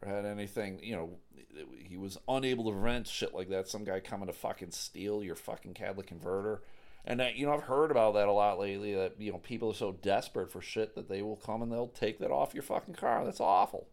[0.00, 1.10] or had anything, you know,
[1.86, 3.68] he was unable to prevent shit like that.
[3.68, 6.62] Some guy coming to fucking steal your fucking catalytic converter.
[7.04, 8.94] And that, you know, I've heard about that a lot lately.
[8.94, 11.88] That you know, people are so desperate for shit that they will come and they'll
[11.88, 13.24] take that off your fucking car.
[13.24, 13.88] That's awful.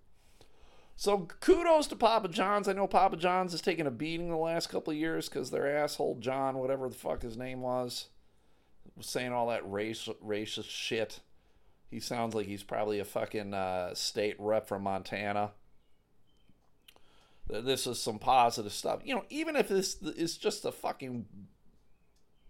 [0.97, 2.67] So kudos to Papa John's.
[2.67, 5.77] I know Papa John's has taken a beating the last couple of years because their
[5.77, 8.07] asshole John, whatever the fuck his name was,
[8.95, 11.19] was saying all that race racist shit.
[11.89, 15.51] He sounds like he's probably a fucking uh, state rep from Montana
[17.47, 19.01] this is some positive stuff.
[19.03, 21.25] You know, even if this is just a fucking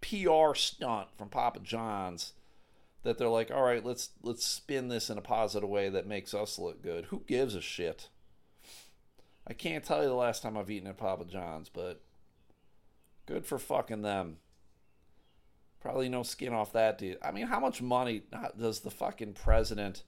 [0.00, 2.32] PR stunt from Papa John's
[3.02, 6.34] that they're like, all right, let's let's spin this in a positive way that makes
[6.34, 7.06] us look good.
[7.06, 8.08] Who gives a shit?
[9.46, 12.02] I can't tell you the last time I've eaten at Papa John's, but
[13.26, 14.38] good for fucking them.
[15.80, 17.18] Probably no skin off that dude.
[17.22, 18.22] I mean, how much money
[18.58, 20.02] does the fucking president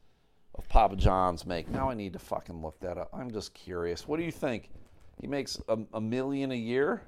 [0.55, 1.69] of Papa John's make?
[1.69, 3.11] Now I need to fucking look that up.
[3.13, 4.07] I'm just curious.
[4.07, 4.71] What do you think?
[5.21, 7.03] He makes a, a million a year.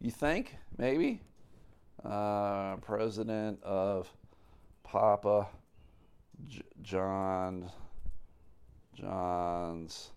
[0.00, 0.56] You think?
[0.76, 1.22] Maybe.
[2.04, 4.12] Uh, president of
[4.82, 5.48] Papa
[6.46, 7.70] J- John
[8.94, 10.10] John's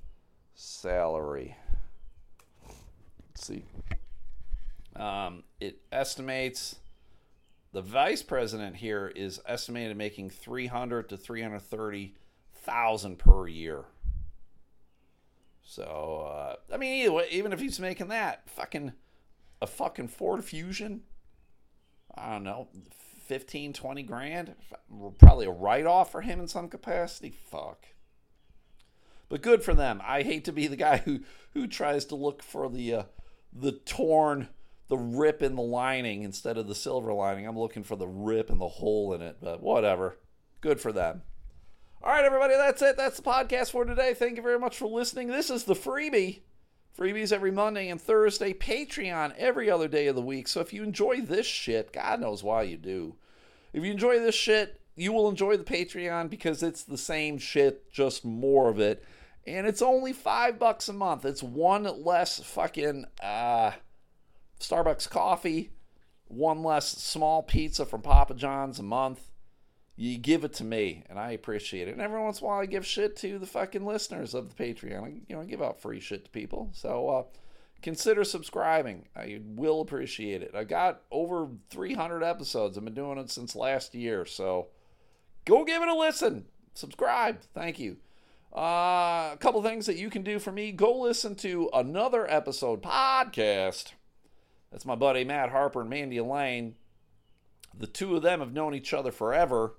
[0.53, 1.55] salary.
[2.67, 3.63] Let's see.
[4.95, 6.77] Um, it estimates
[7.71, 12.15] the vice president here is estimated making 300 to 330
[12.67, 13.85] thousand per year.
[15.63, 18.93] So uh, I mean, either way, even if he's making that fucking
[19.61, 21.01] a fucking Ford Fusion,
[22.15, 22.67] I don't know,
[23.25, 24.55] 15, 20 grand,
[25.17, 27.31] probably a write off for him in some capacity.
[27.31, 27.87] Fuck.
[29.29, 30.01] But good for them.
[30.05, 31.21] I hate to be the guy who
[31.53, 33.03] who tries to look for the uh,
[33.51, 34.49] the torn,
[34.87, 37.45] the rip in the lining instead of the silver lining.
[37.45, 39.37] I'm looking for the rip and the hole in it.
[39.41, 40.17] But whatever.
[40.61, 41.23] Good for them.
[42.07, 42.95] All right, everybody, that's it.
[42.95, 44.13] That's the podcast for today.
[44.13, 45.27] Thank you very much for listening.
[45.27, 46.39] This is the freebie.
[46.97, 48.53] Freebies every Monday and Thursday.
[48.53, 50.47] Patreon every other day of the week.
[50.47, 53.17] So if you enjoy this shit, God knows why you do.
[53.73, 57.91] If you enjoy this shit, you will enjoy the Patreon because it's the same shit,
[57.91, 59.03] just more of it.
[59.45, 61.25] And it's only five bucks a month.
[61.25, 63.71] It's one less fucking uh,
[64.61, 65.71] Starbucks coffee,
[66.29, 69.19] one less small pizza from Papa John's a month
[69.99, 71.91] you give it to me, and I appreciate it.
[71.91, 74.63] And every once in a while, I give shit to the fucking listeners of the
[74.63, 75.03] Patreon.
[75.03, 76.69] I, you know, I give out free shit to people.
[76.71, 77.23] So, uh,
[77.81, 79.07] consider subscribing.
[79.15, 80.51] I will appreciate it.
[80.53, 82.77] I got over 300 episodes.
[82.77, 84.67] I've been doing it since last year, so
[85.45, 86.45] go give it a listen.
[86.75, 87.41] Subscribe.
[87.55, 87.97] Thank you.
[88.55, 90.71] Uh, a couple things that you can do for me.
[90.71, 93.93] Go listen to another episode podcast.
[94.71, 96.75] That's my buddy Matt Harper and Mandy Lane.
[97.75, 99.73] The two of them have known each other forever.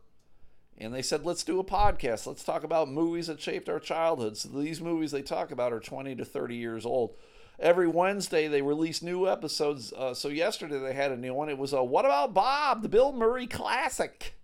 [0.81, 2.27] And they said, let's do a podcast.
[2.27, 4.43] Let's talk about movies that shaped our childhoods.
[4.43, 7.17] So these movies they talk about are 20 to 30 years old.
[7.59, 9.93] Every Wednesday they release new episodes.
[9.93, 11.49] Uh, so yesterday they had a new one.
[11.49, 12.83] It was a What About Bob?
[12.83, 14.35] The Bill Murray Classic.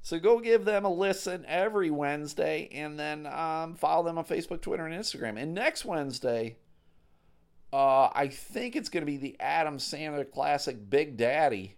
[0.00, 4.62] So go give them a listen every Wednesday and then um, follow them on Facebook,
[4.62, 5.40] Twitter, and Instagram.
[5.40, 6.56] And next Wednesday,
[7.72, 11.76] uh, I think it's going to be the Adam Sandler Classic Big Daddy.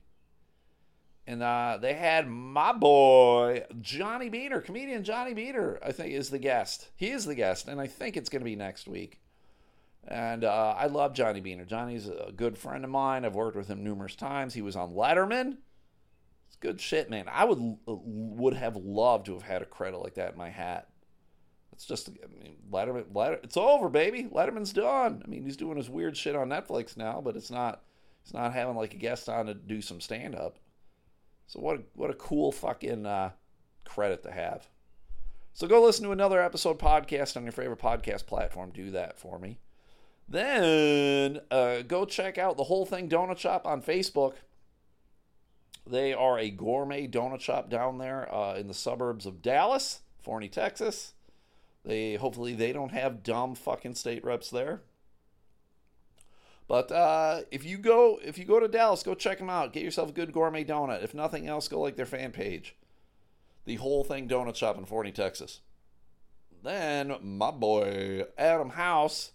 [1.26, 6.38] And uh, they had my boy, Johnny Beehner, comedian Johnny Beehner, I think is the
[6.38, 6.88] guest.
[6.94, 9.20] He is the guest, and I think it's going to be next week.
[10.06, 11.66] And uh, I love Johnny Beehner.
[11.66, 13.24] Johnny's a good friend of mine.
[13.24, 14.54] I've worked with him numerous times.
[14.54, 15.56] He was on Letterman
[16.46, 17.26] It's good shit, man.
[17.28, 17.58] I would
[17.88, 20.88] uh, would have loved to have had a credit like that in my hat.
[21.72, 24.24] It's just, I mean, Letterman, Letter, it's over, baby.
[24.32, 25.22] Letterman's done.
[25.24, 27.82] I mean, he's doing his weird shit on Netflix now, but it's not,
[28.22, 30.58] it's not having like a guest on to do some stand up.
[31.46, 33.30] So what, a, what a cool fucking uh,
[33.84, 34.68] credit to have.
[35.54, 38.70] So go listen to another episode podcast on your favorite podcast platform.
[38.74, 39.58] Do that for me.
[40.28, 44.34] Then uh, go check out the Hole thing Donut Shop on Facebook.
[45.86, 50.48] They are a gourmet donut shop down there uh, in the suburbs of Dallas, Forney,
[50.48, 51.12] Texas.
[51.84, 54.82] They hopefully they don't have dumb fucking state reps there.
[56.68, 59.72] But uh, if you go if you go to Dallas, go check them out.
[59.72, 61.04] Get yourself a good gourmet donut.
[61.04, 62.74] If nothing else, go like their fan page.
[63.64, 65.60] The Hole thing donut shop in Forney, Texas.
[66.62, 69.32] Then my boy Adam House,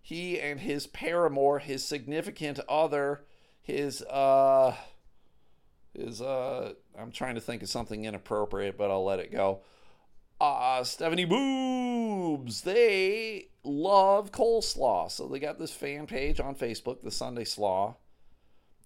[0.00, 3.24] he and his paramour, his significant other,
[3.60, 4.74] his uh
[5.94, 9.60] his uh I'm trying to think of something inappropriate, but I'll let it go.
[10.40, 12.62] Uh Stephanie Boobs.
[12.62, 15.10] They love coleslaw.
[15.10, 17.96] So they got this fan page on Facebook, the Sunday Slaw.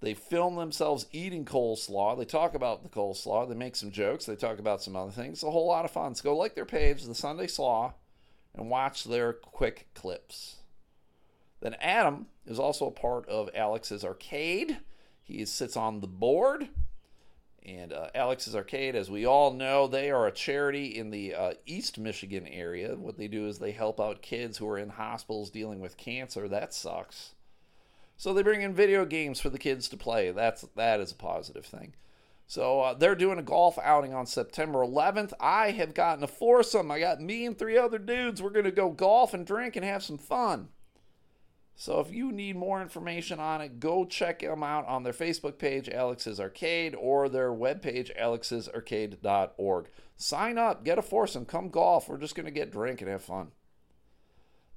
[0.01, 2.19] They film themselves eating coleslaw.
[2.19, 3.49] They talk about the coleslaw.
[3.49, 4.27] They make some jokes.
[4.27, 5.39] They talk about some other things.
[5.39, 6.15] It's a whole lot of fun.
[6.15, 7.95] So go like their page, the Sunday Slaw,
[8.55, 10.57] and watch their quick clips.
[11.61, 14.79] Then Adam is also a part of Alex's Arcade.
[15.23, 16.69] He sits on the board
[17.67, 21.53] and uh, Alex's Arcade, as we all know, they are a charity in the uh,
[21.67, 22.95] East Michigan area.
[22.95, 26.49] What they do is they help out kids who are in hospitals dealing with cancer.
[26.49, 27.35] That sucks.
[28.17, 30.31] So they bring in video games for the kids to play.
[30.31, 31.95] That's that is a positive thing.
[32.47, 35.33] So uh, they're doing a golf outing on September 11th.
[35.41, 36.93] I have gotten a foursome.
[36.93, 38.41] I got me and three other dudes.
[38.41, 40.69] We're to go golf and drink and have some fun.
[41.79, 45.59] So if you need more information on it, go check them out on their Facebook
[45.59, 49.89] page, Alex's Arcade, or their webpage, alexsarcade.org.
[50.17, 52.09] Sign up, get a foursome, come golf.
[52.09, 53.49] We're just going to get drink and have fun.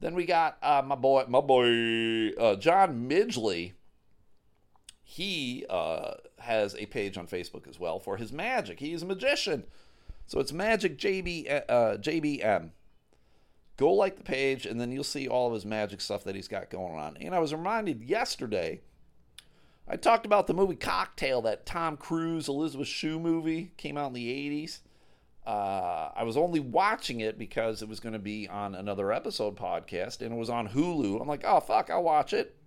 [0.02, 3.74] Then we got uh, my boy, my boy, uh, John Midgley.
[5.02, 8.82] He uh, has a page on Facebook as well for his magic.
[8.82, 9.64] He's a magician.
[10.28, 12.72] So it's Magic JB, uh, JBM
[13.80, 16.50] go like the page, and then you'll see all of his magic stuff that he's
[16.50, 17.16] got going on.
[17.22, 18.82] And I was reminded yesterday,
[19.88, 24.14] I talked about the movie Cocktail, that Tom Cruise, Elizabeth Shue movie, came out in
[24.14, 24.28] the
[24.66, 24.80] 80s.
[25.48, 29.56] Uh, I was only watching it because it was going to be on another episode
[29.56, 31.22] podcast, and it was on Hulu.
[31.22, 32.58] I'm like, oh, fuck, I'll watch it.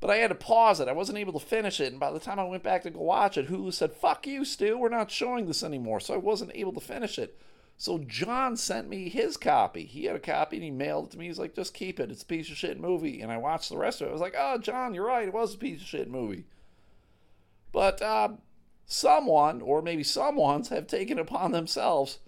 [0.00, 0.88] But I had to pause it.
[0.88, 1.92] I wasn't able to finish it.
[1.92, 4.46] And by the time I went back to go watch it, Hulu said, fuck you,
[4.46, 4.78] Stu.
[4.78, 6.00] We're not showing this anymore.
[6.00, 7.38] So I wasn't able to finish it.
[7.82, 9.86] So John sent me his copy.
[9.86, 11.26] He had a copy and he mailed it to me.
[11.26, 12.12] He's like, just keep it.
[12.12, 13.20] It's a piece of shit movie.
[13.20, 14.10] And I watched the rest of it.
[14.10, 15.26] I was like, oh, John, you're right.
[15.26, 16.44] It was a piece of shit movie.
[17.72, 18.34] But uh,
[18.86, 22.20] someone, or maybe someone's, have taken upon themselves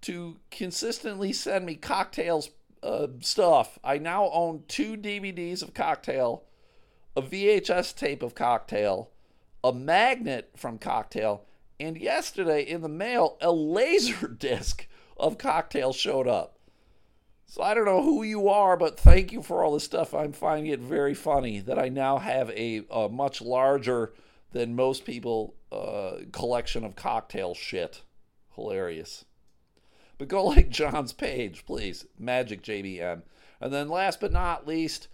[0.00, 2.48] to consistently send me cocktails
[2.82, 3.78] uh, stuff.
[3.84, 6.44] I now own two DVDs of Cocktail,
[7.14, 9.10] a VHS tape of Cocktail,
[9.62, 11.44] a magnet from Cocktail,
[11.78, 16.58] and yesterday in the mail, a laser disc of cocktails showed up.
[17.46, 20.12] So I don't know who you are, but thank you for all this stuff.
[20.12, 24.12] I'm finding it very funny that I now have a, a much larger
[24.52, 28.02] than most people uh, collection of cocktail shit.
[28.54, 29.24] Hilarious.
[30.18, 32.06] But go like John's page, please.
[32.18, 33.22] Magic JBM.
[33.60, 35.08] And then last but not least,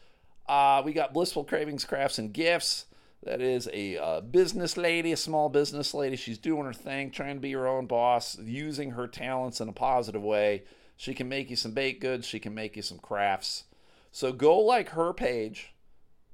[0.48, 2.86] uh, we got Blissful Cravings Crafts and Gifts.
[3.24, 6.16] That is a uh, business lady, a small business lady.
[6.16, 9.72] She's doing her thing, trying to be her own boss, using her talents in a
[9.72, 10.64] positive way.
[10.96, 13.64] She can make you some baked goods, she can make you some crafts.
[14.10, 15.72] So go like her page,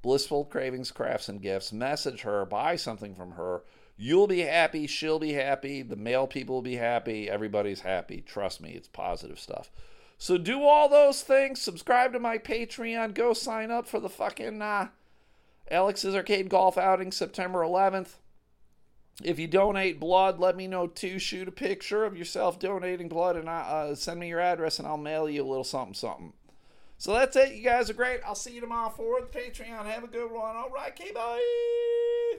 [0.03, 3.63] Blissful Cravings Crafts and Gifts, message her, buy something from her.
[3.97, 8.21] You'll be happy, she'll be happy, the male people will be happy, everybody's happy.
[8.21, 9.71] Trust me, it's positive stuff.
[10.19, 11.61] So do all those things.
[11.61, 13.15] Subscribe to my Patreon.
[13.15, 14.89] Go sign up for the fucking uh,
[15.71, 18.15] Alex's Arcade Golf outing September 11th.
[19.23, 21.19] If you donate blood, let me know too.
[21.19, 24.97] Shoot a picture of yourself donating blood and uh, send me your address, and I'll
[24.97, 26.33] mail you a little something, something.
[26.99, 27.55] So that's it.
[27.55, 28.21] You guys are great.
[28.25, 29.87] I'll see you tomorrow for the Patreon.
[29.87, 30.57] Have a good one.
[30.57, 32.39] All right, okay, bye.